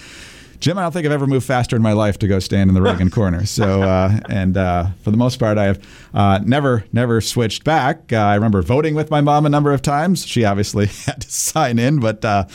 Jim, 0.60 0.76
I 0.76 0.82
don't 0.82 0.92
think 0.92 1.06
I've 1.06 1.12
ever 1.12 1.26
moved 1.26 1.46
faster 1.46 1.74
in 1.74 1.80
my 1.80 1.92
life 1.92 2.18
to 2.18 2.28
go 2.28 2.38
stand 2.38 2.68
in 2.68 2.74
the 2.74 2.82
Reagan 2.82 3.10
corner. 3.18 3.46
So, 3.46 3.82
uh, 3.82 4.20
and 4.28 4.58
uh, 4.58 4.88
for 5.02 5.10
the 5.10 5.16
most 5.16 5.38
part, 5.38 5.56
I 5.56 5.64
have 5.64 5.82
uh, 6.14 6.40
never, 6.44 6.85
never 6.92 7.20
switched 7.20 7.64
back. 7.64 8.12
Uh, 8.12 8.16
I 8.16 8.35
remember 8.35 8.62
voting 8.62 8.94
with 8.94 9.11
my 9.11 9.20
mom 9.20 9.46
a 9.46 9.49
number 9.49 9.73
of 9.73 9.83
times. 9.83 10.27
She 10.27 10.44
obviously 10.44 10.87
had 11.07 11.23
to 11.23 11.31
sign 11.31 11.79
in, 11.79 12.01
but 12.01 12.25
uh, 12.25 12.46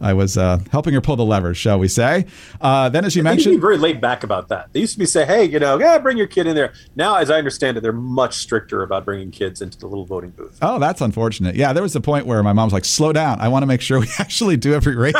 I 0.00 0.12
was 0.12 0.36
uh, 0.36 0.58
helping 0.70 0.94
her 0.94 1.00
pull 1.00 1.16
the 1.16 1.24
lever, 1.24 1.54
shall 1.54 1.78
we 1.78 1.88
say? 1.88 2.26
then, 2.60 3.04
as 3.04 3.16
you 3.16 3.22
they 3.22 3.30
mentioned, 3.30 3.60
very 3.60 3.78
laid 3.78 4.00
back 4.00 4.24
about 4.24 4.48
that. 4.48 4.72
They 4.72 4.80
used 4.80 4.92
to 4.94 4.98
be 4.98 5.06
say, 5.06 5.24
"Hey, 5.24 5.44
you 5.44 5.58
know, 5.58 5.78
yeah, 5.78 5.98
bring 5.98 6.16
your 6.16 6.26
kid 6.26 6.46
in 6.46 6.54
there." 6.54 6.72
Now, 6.96 7.16
as 7.16 7.30
I 7.30 7.38
understand 7.38 7.76
it, 7.76 7.80
they're 7.80 7.92
much 7.92 8.34
stricter 8.34 8.82
about 8.82 9.04
bringing 9.04 9.30
kids 9.30 9.60
into 9.60 9.78
the 9.78 9.86
little 9.86 10.04
voting 10.04 10.30
booth. 10.30 10.58
Oh, 10.62 10.78
that's 10.78 11.00
unfortunate. 11.00 11.56
Yeah, 11.56 11.72
there 11.72 11.82
was 11.82 11.96
a 11.96 12.00
point 12.00 12.26
where 12.26 12.42
my 12.42 12.52
mom's 12.52 12.72
like, 12.72 12.84
"Slow 12.84 13.12
down. 13.12 13.40
I 13.40 13.48
want 13.48 13.62
to 13.62 13.66
make 13.66 13.80
sure 13.80 14.00
we 14.00 14.08
actually 14.18 14.56
do 14.56 14.74
every 14.74 14.96
race." 14.96 15.14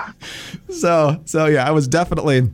so, 0.70 1.20
so 1.24 1.46
yeah, 1.46 1.66
I 1.66 1.70
was 1.70 1.88
definitely 1.88 2.50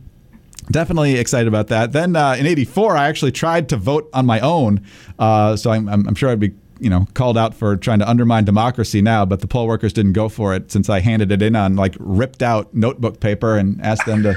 definitely 0.69 1.17
excited 1.17 1.47
about 1.47 1.67
that. 1.67 1.91
Then 1.91 2.15
uh, 2.15 2.35
in 2.37 2.45
'84, 2.45 2.97
I 2.97 3.07
actually 3.07 3.31
tried 3.31 3.69
to 3.69 3.77
vote 3.77 4.09
on 4.13 4.25
my 4.25 4.39
own, 4.39 4.85
uh, 5.19 5.55
so 5.55 5.71
I'm, 5.71 5.87
I'm, 5.87 6.15
sure 6.15 6.29
I'd 6.29 6.39
be 6.39 6.51
you 6.79 6.89
know 6.89 7.07
called 7.13 7.37
out 7.37 7.53
for 7.53 7.77
trying 7.77 7.99
to 7.99 8.09
undermine 8.09 8.45
democracy 8.45 9.01
now. 9.01 9.25
But 9.25 9.41
the 9.41 9.47
poll 9.47 9.67
workers 9.67 9.93
didn't 9.93 10.13
go 10.13 10.29
for 10.29 10.53
it 10.55 10.71
since 10.71 10.89
I 10.89 10.99
handed 10.99 11.31
it 11.31 11.41
in 11.41 11.55
on 11.55 11.75
like 11.75 11.95
ripped 11.99 12.41
out 12.41 12.73
notebook 12.73 13.19
paper 13.19 13.57
and 13.57 13.81
asked 13.81 14.05
them 14.05 14.23
to 14.23 14.35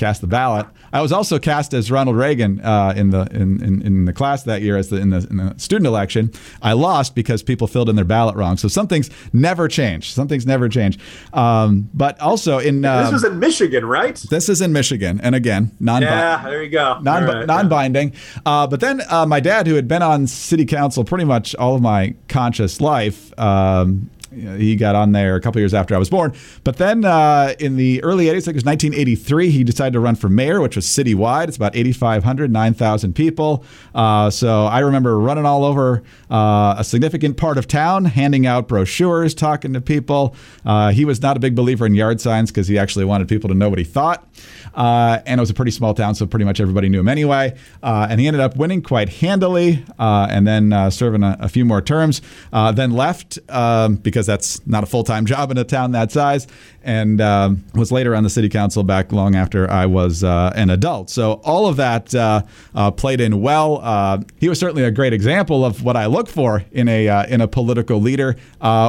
cast 0.00 0.22
the 0.22 0.26
ballot. 0.26 0.66
I 0.92 1.02
was 1.02 1.12
also 1.12 1.38
cast 1.38 1.74
as 1.74 1.90
Ronald 1.90 2.16
Reagan 2.16 2.60
uh, 2.60 2.94
in 2.96 3.10
the 3.10 3.28
in, 3.30 3.62
in, 3.62 3.82
in 3.82 4.04
the 4.06 4.12
class 4.12 4.42
that 4.44 4.62
year 4.62 4.76
as 4.76 4.88
the 4.88 4.96
in, 4.96 5.10
the 5.10 5.26
in 5.30 5.36
the 5.36 5.54
student 5.58 5.86
election. 5.86 6.32
I 6.62 6.72
lost 6.72 7.14
because 7.14 7.42
people 7.42 7.66
filled 7.66 7.88
in 7.88 7.96
their 7.96 8.04
ballot 8.04 8.34
wrong. 8.34 8.56
So 8.56 8.66
some 8.66 8.88
things 8.88 9.10
never 9.32 9.68
change. 9.68 10.12
Some 10.12 10.26
things 10.26 10.46
never 10.46 10.68
change. 10.68 10.98
Um, 11.32 11.90
but 11.94 12.18
also 12.20 12.58
in 12.58 12.80
this 12.80 13.06
um, 13.06 13.12
was 13.12 13.24
in 13.24 13.38
Michigan, 13.38 13.84
right? 13.84 14.16
this 14.30 14.48
is 14.48 14.60
in 14.60 14.72
Michigan, 14.72 15.20
and 15.22 15.34
again, 15.34 15.70
non 15.78 16.02
Yeah, 16.02 16.42
there 16.42 16.62
you 16.62 16.70
go. 16.70 16.98
non 17.00 17.24
right. 17.24 17.46
non-binding. 17.46 18.14
Uh, 18.44 18.66
but 18.66 18.80
then 18.80 19.02
uh, 19.08 19.26
my 19.26 19.38
dad, 19.38 19.66
who 19.66 19.74
had 19.74 19.86
been 19.86 20.02
on 20.02 20.26
city 20.26 20.64
council 20.64 21.04
pretty 21.04 21.24
much 21.24 21.54
all 21.56 21.74
of 21.74 21.82
my 21.82 22.14
conscious 22.28 22.80
life, 22.80 23.38
um, 23.38 24.10
he 24.40 24.76
got 24.76 24.94
on 24.94 25.12
there 25.12 25.36
a 25.36 25.40
couple 25.40 25.60
years 25.60 25.74
after 25.74 25.94
I 25.94 25.98
was 25.98 26.10
born. 26.10 26.32
But 26.64 26.76
then 26.76 27.04
uh, 27.04 27.54
in 27.58 27.76
the 27.76 28.02
early 28.02 28.26
80s, 28.26 28.28
I 28.28 28.32
think 28.32 28.48
it 28.48 28.54
was 28.56 28.64
1983, 28.64 29.50
he 29.50 29.64
decided 29.64 29.92
to 29.92 30.00
run 30.00 30.16
for 30.16 30.28
mayor, 30.28 30.60
which 30.60 30.76
was 30.76 30.86
citywide. 30.86 31.48
It's 31.48 31.56
about 31.56 31.76
8,500, 31.76 32.50
9,000 32.50 33.14
people. 33.14 33.64
Uh, 33.94 34.30
so 34.30 34.66
I 34.66 34.80
remember 34.80 35.18
running 35.18 35.46
all 35.46 35.64
over 35.64 36.02
uh, 36.30 36.76
a 36.78 36.84
significant 36.84 37.36
part 37.36 37.58
of 37.58 37.66
town, 37.66 38.06
handing 38.06 38.46
out 38.46 38.68
brochures, 38.68 39.34
talking 39.34 39.72
to 39.74 39.80
people. 39.80 40.34
Uh, 40.64 40.90
he 40.90 41.04
was 41.04 41.20
not 41.20 41.36
a 41.36 41.40
big 41.40 41.54
believer 41.54 41.86
in 41.86 41.94
yard 41.94 42.20
signs 42.20 42.50
because 42.50 42.68
he 42.68 42.78
actually 42.78 43.04
wanted 43.04 43.28
people 43.28 43.48
to 43.48 43.54
know 43.54 43.68
what 43.68 43.78
he 43.78 43.84
thought. 43.84 44.26
Uh, 44.74 45.18
and 45.26 45.38
it 45.38 45.42
was 45.42 45.50
a 45.50 45.54
pretty 45.54 45.72
small 45.72 45.94
town, 45.94 46.14
so 46.14 46.26
pretty 46.26 46.44
much 46.44 46.60
everybody 46.60 46.88
knew 46.88 47.00
him 47.00 47.08
anyway. 47.08 47.56
Uh, 47.82 48.06
and 48.08 48.20
he 48.20 48.26
ended 48.26 48.40
up 48.40 48.56
winning 48.56 48.82
quite 48.82 49.08
handily 49.08 49.84
and 49.98 50.46
then 50.46 50.90
serving 50.90 51.22
a, 51.22 51.36
a 51.40 51.48
few 51.48 51.64
more 51.64 51.82
terms. 51.82 52.22
Then 52.52 52.92
left 52.92 53.38
um, 53.48 53.96
because 53.96 54.26
that's 54.30 54.64
not 54.66 54.84
a 54.84 54.86
full 54.86 55.02
time 55.02 55.26
job 55.26 55.50
in 55.50 55.58
a 55.58 55.64
town 55.64 55.90
that 55.92 56.12
size, 56.12 56.46
and 56.84 57.20
um, 57.20 57.64
was 57.74 57.90
later 57.90 58.14
on 58.14 58.22
the 58.22 58.30
city 58.30 58.48
council 58.48 58.84
back 58.84 59.10
long 59.12 59.34
after 59.34 59.68
I 59.68 59.86
was 59.86 60.22
uh, 60.22 60.52
an 60.54 60.70
adult. 60.70 61.10
So 61.10 61.40
all 61.44 61.66
of 61.66 61.76
that 61.76 62.14
uh, 62.14 62.42
uh, 62.74 62.92
played 62.92 63.20
in 63.20 63.42
well. 63.42 63.80
Uh, 63.82 64.20
he 64.38 64.48
was 64.48 64.60
certainly 64.60 64.84
a 64.84 64.90
great 64.90 65.12
example 65.12 65.64
of 65.64 65.82
what 65.82 65.96
I 65.96 66.06
look 66.06 66.28
for 66.28 66.64
in 66.70 66.88
a 66.88 67.08
uh, 67.08 67.26
in 67.26 67.40
a 67.40 67.48
political 67.48 68.00
leader. 68.00 68.36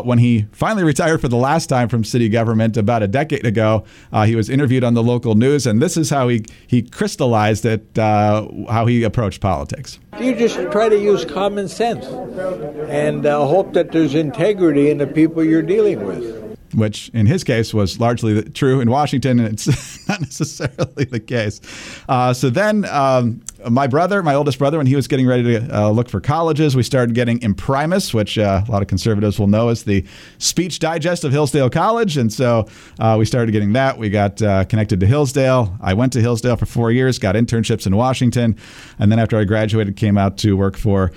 When 0.03 0.19
he 0.19 0.45
finally 0.51 0.83
retired 0.83 1.21
for 1.21 1.27
the 1.27 1.37
last 1.37 1.67
time 1.67 1.89
from 1.89 2.03
city 2.03 2.29
government 2.29 2.77
about 2.77 3.01
a 3.01 3.07
decade 3.07 3.45
ago, 3.45 3.83
he 4.25 4.35
was 4.35 4.49
interviewed 4.49 4.83
on 4.83 4.93
the 4.93 5.03
local 5.03 5.33
news, 5.35 5.65
and 5.65 5.81
this 5.81 5.97
is 5.97 6.11
how 6.11 6.27
he 6.27 6.45
he 6.67 6.83
crystallized 6.83 7.65
it, 7.65 7.83
how 7.95 8.85
he 8.87 9.03
approached 9.03 9.41
politics. 9.41 9.97
You 10.19 10.35
just 10.35 10.55
try 10.71 10.89
to 10.89 10.99
use 10.99 11.25
common 11.25 11.67
sense 11.67 12.05
and 12.05 13.25
hope 13.25 13.73
that 13.73 13.91
there's 13.91 14.13
integrity 14.13 14.91
in 14.91 14.97
the 14.97 15.07
people 15.07 15.20
you're 15.27 15.61
dealing 15.61 16.05
with. 16.05 16.57
which 16.73 17.09
in 17.09 17.25
his 17.25 17.43
case 17.43 17.73
was 17.73 17.99
largely 17.99 18.43
true 18.43 18.79
in 18.79 18.89
Washington, 18.89 19.39
and 19.39 19.53
it's 19.53 19.67
not 20.07 20.21
necessarily 20.21 21.03
the 21.05 21.19
case. 21.19 21.59
Uh, 22.07 22.33
so 22.33 22.49
then, 22.49 22.85
um, 22.85 23.41
my 23.69 23.87
brother, 23.87 24.23
my 24.23 24.33
oldest 24.33 24.57
brother, 24.57 24.77
when 24.77 24.87
he 24.87 24.95
was 24.95 25.07
getting 25.07 25.27
ready 25.27 25.43
to 25.43 25.77
uh, 25.77 25.89
look 25.89 26.09
for 26.09 26.19
colleges, 26.19 26.75
we 26.75 26.83
started 26.83 27.13
getting 27.13 27.39
Imprimis, 27.39 28.13
which 28.13 28.37
uh, 28.37 28.63
a 28.67 28.71
lot 28.71 28.81
of 28.81 28.87
conservatives 28.87 29.37
will 29.39 29.47
know 29.47 29.69
as 29.69 29.83
the 29.83 30.05
speech 30.37 30.79
digest 30.79 31.23
of 31.23 31.31
Hillsdale 31.31 31.69
College. 31.69 32.17
And 32.17 32.31
so 32.31 32.67
uh, 32.99 33.15
we 33.19 33.25
started 33.25 33.51
getting 33.51 33.73
that. 33.73 33.97
We 33.97 34.09
got 34.09 34.41
uh, 34.41 34.65
connected 34.65 34.99
to 35.01 35.05
Hillsdale. 35.05 35.77
I 35.81 35.93
went 35.93 36.13
to 36.13 36.21
Hillsdale 36.21 36.55
for 36.55 36.65
four 36.65 36.91
years, 36.91 37.19
got 37.19 37.35
internships 37.35 37.85
in 37.85 37.95
Washington. 37.95 38.57
And 38.97 39.11
then 39.11 39.19
after 39.19 39.37
I 39.37 39.43
graduated, 39.43 39.95
came 39.95 40.17
out 40.17 40.37
to 40.39 40.57
work 40.57 40.77
for 40.77 41.11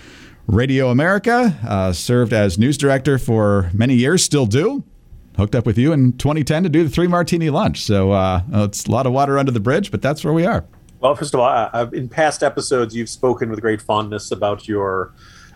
Radio 0.46 0.90
America, 0.90 1.56
uh, 1.66 1.92
served 1.92 2.32
as 2.32 2.58
news 2.58 2.76
director 2.76 3.18
for 3.18 3.70
many 3.72 3.94
years, 3.94 4.22
still 4.22 4.46
do 4.46 4.84
hooked 5.36 5.54
up 5.54 5.66
with 5.66 5.78
you 5.78 5.92
in 5.92 6.12
2010 6.12 6.62
to 6.62 6.68
do 6.68 6.84
the 6.84 6.90
three 6.90 7.06
martini 7.06 7.50
lunch. 7.50 7.82
So 7.82 8.12
uh, 8.12 8.42
it's 8.52 8.86
a 8.86 8.90
lot 8.90 9.06
of 9.06 9.12
water 9.12 9.38
under 9.38 9.52
the 9.52 9.60
bridge, 9.60 9.90
but 9.90 10.02
that's 10.02 10.24
where 10.24 10.32
we 10.32 10.46
are. 10.46 10.64
Well, 11.00 11.14
first 11.14 11.34
of 11.34 11.40
all, 11.40 11.46
I, 11.46 11.88
in 11.92 12.08
past 12.08 12.42
episodes, 12.42 12.96
you've 12.96 13.08
spoken 13.08 13.50
with 13.50 13.60
great 13.60 13.82
fondness 13.82 14.30
about 14.30 14.66
your 14.66 15.12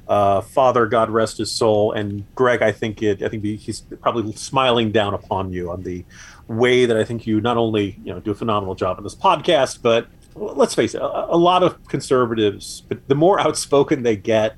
uh, 0.06 0.40
father, 0.40 0.86
God 0.86 1.10
rest 1.10 1.38
his 1.38 1.50
soul, 1.50 1.92
and 1.92 2.24
Greg. 2.34 2.60
I 2.62 2.72
think 2.72 3.02
it. 3.02 3.22
I 3.22 3.28
think 3.28 3.44
he's 3.44 3.80
probably 3.80 4.32
smiling 4.32 4.90
down 4.90 5.14
upon 5.14 5.52
you 5.52 5.70
on 5.70 5.82
the 5.82 6.04
way 6.48 6.86
that 6.86 6.96
I 6.96 7.04
think 7.04 7.26
you 7.26 7.40
not 7.40 7.56
only 7.56 7.98
you 8.04 8.12
know 8.12 8.20
do 8.20 8.30
a 8.30 8.34
phenomenal 8.34 8.74
job 8.74 8.96
on 8.98 9.04
this 9.04 9.14
podcast, 9.14 9.80
but 9.82 10.06
let's 10.34 10.74
face 10.74 10.94
it, 10.94 11.00
a, 11.00 11.34
a 11.34 11.36
lot 11.36 11.62
of 11.62 11.86
conservatives, 11.88 12.82
but 12.88 13.06
the 13.08 13.14
more 13.14 13.38
outspoken 13.46 14.02
they 14.02 14.16
get, 14.16 14.56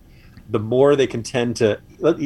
the 0.51 0.59
more 0.59 0.97
they 0.97 1.07
can 1.07 1.23
tend 1.23 1.57
to 1.57 1.81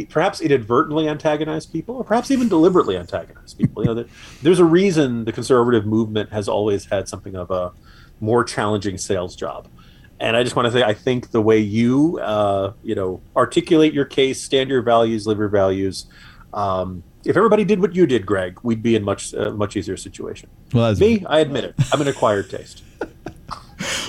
perhaps 0.09 0.41
inadvertently 0.41 1.09
antagonize 1.09 1.67
people, 1.67 1.97
or 1.97 2.05
perhaps 2.05 2.31
even 2.31 2.49
deliberately 2.49 2.97
antagonize 2.97 3.55
people. 3.55 3.85
You 3.85 3.95
know, 3.95 4.05
there's 4.43 4.61
a 4.61 4.65
reason 4.65 5.25
the 5.25 5.33
conservative 5.33 5.85
movement 5.85 6.31
has 6.31 6.49
always 6.49 6.87
had 6.87 7.09
something 7.09 7.37
of 7.37 7.51
a 7.51 7.73
more 8.21 8.45
challenging 8.45 8.97
sales 8.97 9.37
job. 9.37 9.69
And 10.21 10.37
I 10.37 10.43
just 10.43 10.57
want 10.57 10.67
to 10.67 10.73
say, 10.73 10.83
I 10.83 10.95
think 10.95 11.33
the 11.33 11.43
way 11.43 11.59
you, 11.59 12.19
uh, 12.21 12.73
you 12.83 12.95
know, 12.95 13.21
articulate 13.37 13.93
your 13.93 14.05
case, 14.05 14.41
stand 14.41 14.71
your 14.71 14.81
values, 14.81 15.27
live 15.27 15.39
your 15.39 15.49
values. 15.49 16.07
Um, 16.55 17.03
if 17.25 17.37
everybody 17.37 17.65
did 17.65 17.81
what 17.81 17.95
you 17.95 18.07
did, 18.07 18.25
Greg, 18.25 18.59
we'd 18.63 18.83
be 18.83 18.95
in 18.95 19.03
much 19.03 19.35
uh, 19.35 19.51
much 19.51 19.77
easier 19.77 19.97
situation. 19.97 20.49
Well, 20.73 20.95
me, 20.95 21.25
I 21.27 21.41
admit 21.41 21.65
it. 21.65 21.75
I'm 21.93 22.01
an 22.01 22.09
acquired 22.09 22.49
taste. 22.49 22.85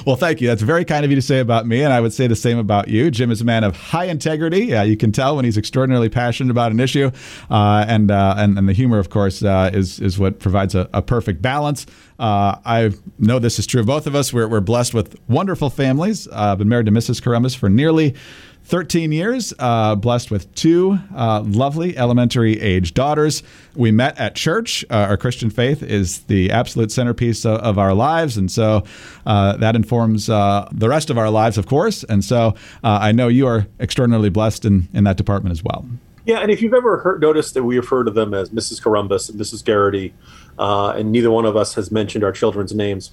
Well, 0.05 0.15
thank 0.15 0.39
you. 0.39 0.47
That's 0.47 0.61
very 0.61 0.85
kind 0.85 1.03
of 1.03 1.09
you 1.09 1.15
to 1.15 1.21
say 1.21 1.39
about 1.39 1.65
me, 1.65 1.81
and 1.81 1.91
I 1.91 1.99
would 1.99 2.13
say 2.13 2.27
the 2.27 2.35
same 2.35 2.59
about 2.59 2.89
you. 2.89 3.09
Jim 3.09 3.31
is 3.31 3.41
a 3.41 3.43
man 3.43 3.63
of 3.63 3.75
high 3.75 4.05
integrity. 4.05 4.71
Uh, 4.71 4.83
you 4.83 4.95
can 4.95 5.11
tell 5.11 5.35
when 5.35 5.45
he's 5.45 5.57
extraordinarily 5.57 6.09
passionate 6.09 6.51
about 6.51 6.71
an 6.71 6.79
issue, 6.79 7.09
uh, 7.49 7.85
and, 7.87 8.11
uh, 8.11 8.35
and 8.37 8.55
and 8.55 8.69
the 8.69 8.73
humor, 8.73 8.99
of 8.99 9.09
course, 9.09 9.41
uh, 9.41 9.71
is 9.73 9.99
is 9.99 10.19
what 10.19 10.37
provides 10.37 10.75
a, 10.75 10.87
a 10.93 11.01
perfect 11.01 11.41
balance. 11.41 11.87
Uh, 12.19 12.55
I 12.63 12.91
know 13.17 13.39
this 13.39 13.57
is 13.57 13.65
true 13.65 13.81
of 13.81 13.87
both 13.87 14.05
of 14.05 14.13
us. 14.13 14.31
We're, 14.31 14.47
we're 14.47 14.61
blessed 14.61 14.93
with 14.93 15.19
wonderful 15.27 15.71
families. 15.71 16.27
Uh, 16.27 16.51
I've 16.51 16.59
been 16.59 16.69
married 16.69 16.85
to 16.85 16.91
Mrs. 16.91 17.19
Corombos 17.19 17.57
for 17.57 17.67
nearly 17.67 18.13
13 18.65 19.11
years, 19.11 19.53
uh, 19.59 19.93
blessed 19.95 20.31
with 20.31 20.53
two 20.55 20.97
uh, 21.15 21.41
lovely 21.45 21.95
elementary 21.95 22.59
age 22.59 22.95
daughters. 22.95 23.43
We 23.75 23.91
met 23.91 24.17
at 24.19 24.35
church. 24.35 24.83
Uh, 24.89 25.05
our 25.09 25.17
Christian 25.17 25.51
faith 25.51 25.83
is 25.83 26.21
the 26.23 26.49
absolute 26.49 26.91
centerpiece 26.91 27.45
of, 27.45 27.59
of 27.59 27.77
our 27.77 27.93
lives. 27.93 28.37
And 28.37 28.51
so 28.51 28.83
uh, 29.25 29.57
that 29.57 29.75
informs 29.75 30.29
uh, 30.29 30.67
the 30.71 30.89
rest 30.89 31.11
of 31.11 31.17
our 31.17 31.29
lives, 31.29 31.59
of 31.59 31.67
course. 31.67 32.03
And 32.05 32.25
so 32.25 32.55
uh, 32.83 32.99
I 33.01 33.11
know 33.11 33.27
you 33.27 33.45
are 33.45 33.67
extraordinarily 33.79 34.29
blessed 34.29 34.65
in, 34.65 34.87
in 34.93 35.03
that 35.03 35.17
department 35.17 35.51
as 35.51 35.63
well. 35.63 35.85
Yeah, 36.25 36.39
and 36.39 36.49
if 36.49 36.59
you've 36.59 36.73
ever 36.73 36.97
heard, 36.97 37.21
noticed 37.21 37.53
that 37.53 37.63
we 37.63 37.77
refer 37.77 38.03
to 38.03 38.09
them 38.09 38.33
as 38.33 38.49
Mrs. 38.49 38.81
Corombos 38.81 39.29
and 39.29 39.39
Mrs. 39.39 39.63
Geraghty, 39.63 40.11
and 40.57 41.11
neither 41.11 41.29
one 41.29 41.45
of 41.45 41.55
us 41.55 41.75
has 41.75 41.91
mentioned 41.91 42.23
our 42.23 42.31
children's 42.31 42.73
names, 42.73 43.11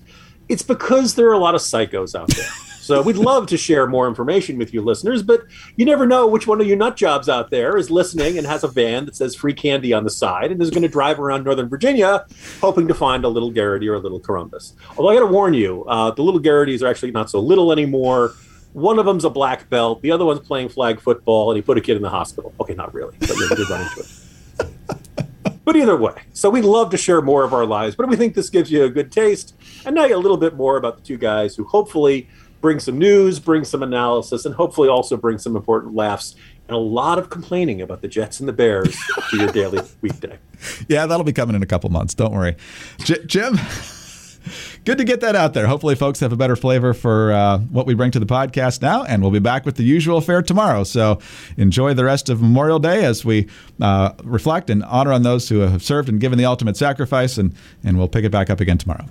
it's 0.48 0.62
because 0.62 1.14
there 1.14 1.28
are 1.28 1.34
a 1.34 1.38
lot 1.38 1.54
of 1.54 1.60
psychos 1.60 2.18
out 2.18 2.28
there. 2.28 2.48
So 2.82 3.00
we'd 3.00 3.14
love 3.14 3.46
to 3.46 3.56
share 3.56 3.86
more 3.86 4.08
information 4.08 4.58
with 4.58 4.74
you 4.74 4.82
listeners, 4.82 5.22
but 5.22 5.44
you 5.76 5.84
never 5.84 6.04
know 6.04 6.26
which 6.26 6.48
one 6.48 6.60
of 6.60 6.66
you 6.66 6.74
nut 6.74 6.96
jobs 6.96 7.28
out 7.28 7.48
there 7.50 7.76
is 7.76 7.92
listening 7.92 8.38
and 8.38 8.44
has 8.44 8.64
a 8.64 8.68
van 8.68 9.04
that 9.04 9.14
says 9.14 9.36
free 9.36 9.54
candy 9.54 9.92
on 9.92 10.02
the 10.02 10.10
side 10.10 10.50
and 10.50 10.60
is 10.60 10.68
going 10.68 10.82
to 10.82 10.88
drive 10.88 11.20
around 11.20 11.44
Northern 11.44 11.68
Virginia 11.68 12.26
hoping 12.60 12.88
to 12.88 12.94
find 12.94 13.24
a 13.24 13.28
little 13.28 13.52
Geraghty 13.52 13.86
or 13.86 13.94
a 13.94 14.00
little 14.00 14.18
Corombos. 14.18 14.72
Although 14.96 15.10
I 15.10 15.14
got 15.14 15.20
to 15.20 15.26
warn 15.26 15.54
you, 15.54 15.84
uh, 15.84 16.10
the 16.10 16.22
little 16.22 16.40
Geraghtys 16.40 16.82
are 16.82 16.88
actually 16.88 17.12
not 17.12 17.30
so 17.30 17.38
little 17.38 17.70
anymore. 17.70 18.34
One 18.72 18.98
of 18.98 19.06
them's 19.06 19.24
a 19.24 19.30
black 19.30 19.70
belt, 19.70 20.02
the 20.02 20.10
other 20.10 20.24
one's 20.24 20.40
playing 20.40 20.70
flag 20.70 21.00
football, 21.00 21.52
and 21.52 21.56
he 21.56 21.62
put 21.62 21.78
a 21.78 21.80
kid 21.80 21.94
in 21.94 22.02
the 22.02 22.10
hospital. 22.10 22.52
Okay, 22.58 22.74
not 22.74 22.92
really, 22.92 23.16
but 23.20 23.28
you 23.28 23.48
did 23.48 23.70
run 23.70 23.82
into 23.82 24.00
it. 24.00 24.08
But 25.64 25.76
either 25.76 25.96
way, 25.96 26.14
so 26.32 26.50
we'd 26.50 26.64
love 26.64 26.90
to 26.90 26.96
share 26.96 27.22
more 27.22 27.44
of 27.44 27.54
our 27.54 27.64
lives, 27.64 27.94
but 27.94 28.08
we 28.08 28.16
think 28.16 28.34
this 28.34 28.50
gives 28.50 28.70
you 28.72 28.82
a 28.82 28.90
good 28.90 29.12
taste 29.12 29.54
and 29.84 29.94
now 29.94 30.04
you 30.04 30.16
a 30.16 30.18
little 30.18 30.36
bit 30.36 30.54
more 30.54 30.76
about 30.76 30.96
the 30.96 31.02
two 31.02 31.16
guys 31.16 31.56
who 31.56 31.64
hopefully 31.64 32.28
bring 32.62 32.80
some 32.80 32.96
news, 32.96 33.38
bring 33.38 33.64
some 33.64 33.82
analysis, 33.82 34.46
and 34.46 34.54
hopefully 34.54 34.88
also 34.88 35.18
bring 35.18 35.36
some 35.36 35.54
important 35.56 35.94
laughs 35.94 36.34
and 36.68 36.74
a 36.74 36.80
lot 36.80 37.18
of 37.18 37.28
complaining 37.28 37.82
about 37.82 38.00
the 38.00 38.08
Jets 38.08 38.40
and 38.40 38.48
the 38.48 38.52
Bears 38.52 38.96
to 39.30 39.36
your 39.36 39.48
daily 39.48 39.82
weekday. 40.00 40.38
Yeah, 40.88 41.04
that'll 41.04 41.24
be 41.24 41.32
coming 41.32 41.54
in 41.56 41.62
a 41.62 41.66
couple 41.66 41.90
months. 41.90 42.14
Don't 42.14 42.32
worry. 42.32 42.56
J- 43.00 43.24
Jim? 43.26 43.58
good 44.84 44.98
to 44.98 45.04
get 45.04 45.20
that 45.20 45.36
out 45.36 45.54
there. 45.54 45.66
Hopefully, 45.66 45.94
folks 45.94 46.20
have 46.20 46.32
a 46.32 46.36
better 46.36 46.56
flavor 46.56 46.94
for 46.94 47.32
uh, 47.32 47.58
what 47.58 47.86
we 47.86 47.94
bring 47.94 48.10
to 48.12 48.20
the 48.20 48.26
podcast 48.26 48.80
now, 48.80 49.04
and 49.04 49.22
we'll 49.22 49.30
be 49.30 49.38
back 49.38 49.66
with 49.66 49.76
the 49.76 49.84
usual 49.84 50.20
fare 50.20 50.40
tomorrow. 50.42 50.84
So 50.84 51.18
enjoy 51.56 51.94
the 51.94 52.04
rest 52.04 52.28
of 52.28 52.40
Memorial 52.40 52.78
Day 52.78 53.04
as 53.04 53.24
we 53.24 53.48
uh, 53.80 54.12
reflect 54.22 54.70
and 54.70 54.84
honor 54.84 55.12
on 55.12 55.24
those 55.24 55.48
who 55.48 55.60
have 55.60 55.82
served 55.82 56.08
and 56.08 56.20
given 56.20 56.38
the 56.38 56.44
ultimate 56.44 56.76
sacrifice, 56.76 57.38
and, 57.38 57.54
and 57.84 57.98
we'll 57.98 58.08
pick 58.08 58.24
it 58.24 58.30
back 58.30 58.50
up 58.50 58.60
again 58.60 58.78
tomorrow. 58.78 59.06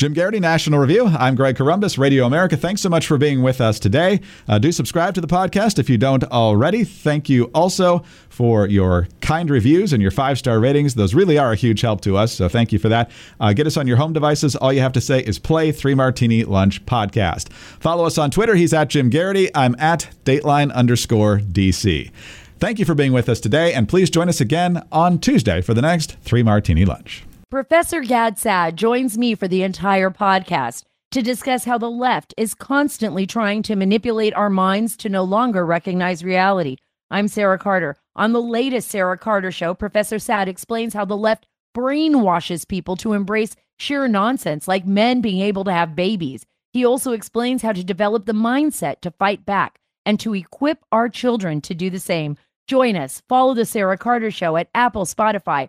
Jim 0.00 0.14
Geraghty, 0.14 0.40
National 0.40 0.78
Review. 0.78 1.08
I'm 1.08 1.34
Greg 1.34 1.56
Corombos, 1.56 1.98
Radio 1.98 2.24
America. 2.24 2.56
Thanks 2.56 2.80
so 2.80 2.88
much 2.88 3.06
for 3.06 3.18
being 3.18 3.42
with 3.42 3.60
us 3.60 3.78
today. 3.78 4.22
Uh, 4.48 4.58
do 4.58 4.72
subscribe 4.72 5.12
to 5.12 5.20
the 5.20 5.26
podcast 5.26 5.78
if 5.78 5.90
you 5.90 5.98
don't 5.98 6.24
already. 6.24 6.84
Thank 6.84 7.28
you 7.28 7.50
also 7.54 8.02
for 8.30 8.66
your 8.66 9.08
kind 9.20 9.50
reviews 9.50 9.92
and 9.92 10.00
your 10.00 10.10
five 10.10 10.38
star 10.38 10.58
ratings. 10.58 10.94
Those 10.94 11.12
really 11.12 11.36
are 11.36 11.52
a 11.52 11.54
huge 11.54 11.82
help 11.82 12.00
to 12.00 12.16
us, 12.16 12.32
so 12.32 12.48
thank 12.48 12.72
you 12.72 12.78
for 12.78 12.88
that. 12.88 13.10
Uh, 13.38 13.52
get 13.52 13.66
us 13.66 13.76
on 13.76 13.86
your 13.86 13.98
home 13.98 14.14
devices. 14.14 14.56
All 14.56 14.72
you 14.72 14.80
have 14.80 14.94
to 14.94 15.02
say 15.02 15.20
is 15.20 15.38
play 15.38 15.70
Three 15.70 15.94
Martini 15.94 16.44
Lunch 16.44 16.86
Podcast. 16.86 17.52
Follow 17.52 18.06
us 18.06 18.16
on 18.16 18.30
Twitter. 18.30 18.54
He's 18.54 18.72
at 18.72 18.88
Jim 18.88 19.10
Geraghty. 19.10 19.54
I'm 19.54 19.76
at 19.78 20.08
Dateline 20.24 20.72
underscore 20.72 21.40
DC. 21.40 22.10
Thank 22.58 22.78
you 22.78 22.86
for 22.86 22.94
being 22.94 23.12
with 23.12 23.28
us 23.28 23.38
today, 23.38 23.74
and 23.74 23.86
please 23.86 24.08
join 24.08 24.30
us 24.30 24.40
again 24.40 24.82
on 24.90 25.18
Tuesday 25.18 25.60
for 25.60 25.74
the 25.74 25.82
next 25.82 26.16
Three 26.22 26.42
Martini 26.42 26.86
Lunch. 26.86 27.26
Professor 27.50 28.02
Gad 28.02 28.38
Saad 28.38 28.76
joins 28.76 29.18
me 29.18 29.34
for 29.34 29.48
the 29.48 29.64
entire 29.64 30.10
podcast 30.10 30.84
to 31.10 31.20
discuss 31.20 31.64
how 31.64 31.78
the 31.78 31.90
left 31.90 32.32
is 32.36 32.54
constantly 32.54 33.26
trying 33.26 33.64
to 33.64 33.74
manipulate 33.74 34.32
our 34.34 34.48
minds 34.48 34.96
to 34.98 35.08
no 35.08 35.24
longer 35.24 35.66
recognize 35.66 36.22
reality. 36.22 36.76
I'm 37.10 37.26
Sarah 37.26 37.58
Carter. 37.58 37.96
On 38.14 38.32
the 38.32 38.40
latest 38.40 38.88
Sarah 38.88 39.18
Carter 39.18 39.50
show, 39.50 39.74
Professor 39.74 40.20
Saad 40.20 40.46
explains 40.46 40.94
how 40.94 41.04
the 41.04 41.16
left 41.16 41.48
brainwashes 41.76 42.68
people 42.68 42.94
to 42.98 43.14
embrace 43.14 43.56
sheer 43.80 44.06
nonsense 44.06 44.68
like 44.68 44.86
men 44.86 45.20
being 45.20 45.40
able 45.40 45.64
to 45.64 45.72
have 45.72 45.96
babies. 45.96 46.46
He 46.72 46.84
also 46.84 47.10
explains 47.10 47.62
how 47.62 47.72
to 47.72 47.82
develop 47.82 48.26
the 48.26 48.32
mindset 48.32 49.00
to 49.00 49.10
fight 49.10 49.44
back 49.44 49.80
and 50.06 50.20
to 50.20 50.36
equip 50.36 50.84
our 50.92 51.08
children 51.08 51.60
to 51.62 51.74
do 51.74 51.90
the 51.90 51.98
same. 51.98 52.36
Join 52.68 52.94
us. 52.94 53.24
Follow 53.28 53.54
the 53.54 53.64
Sarah 53.64 53.98
Carter 53.98 54.30
show 54.30 54.56
at 54.56 54.70
Apple, 54.72 55.04
Spotify, 55.04 55.68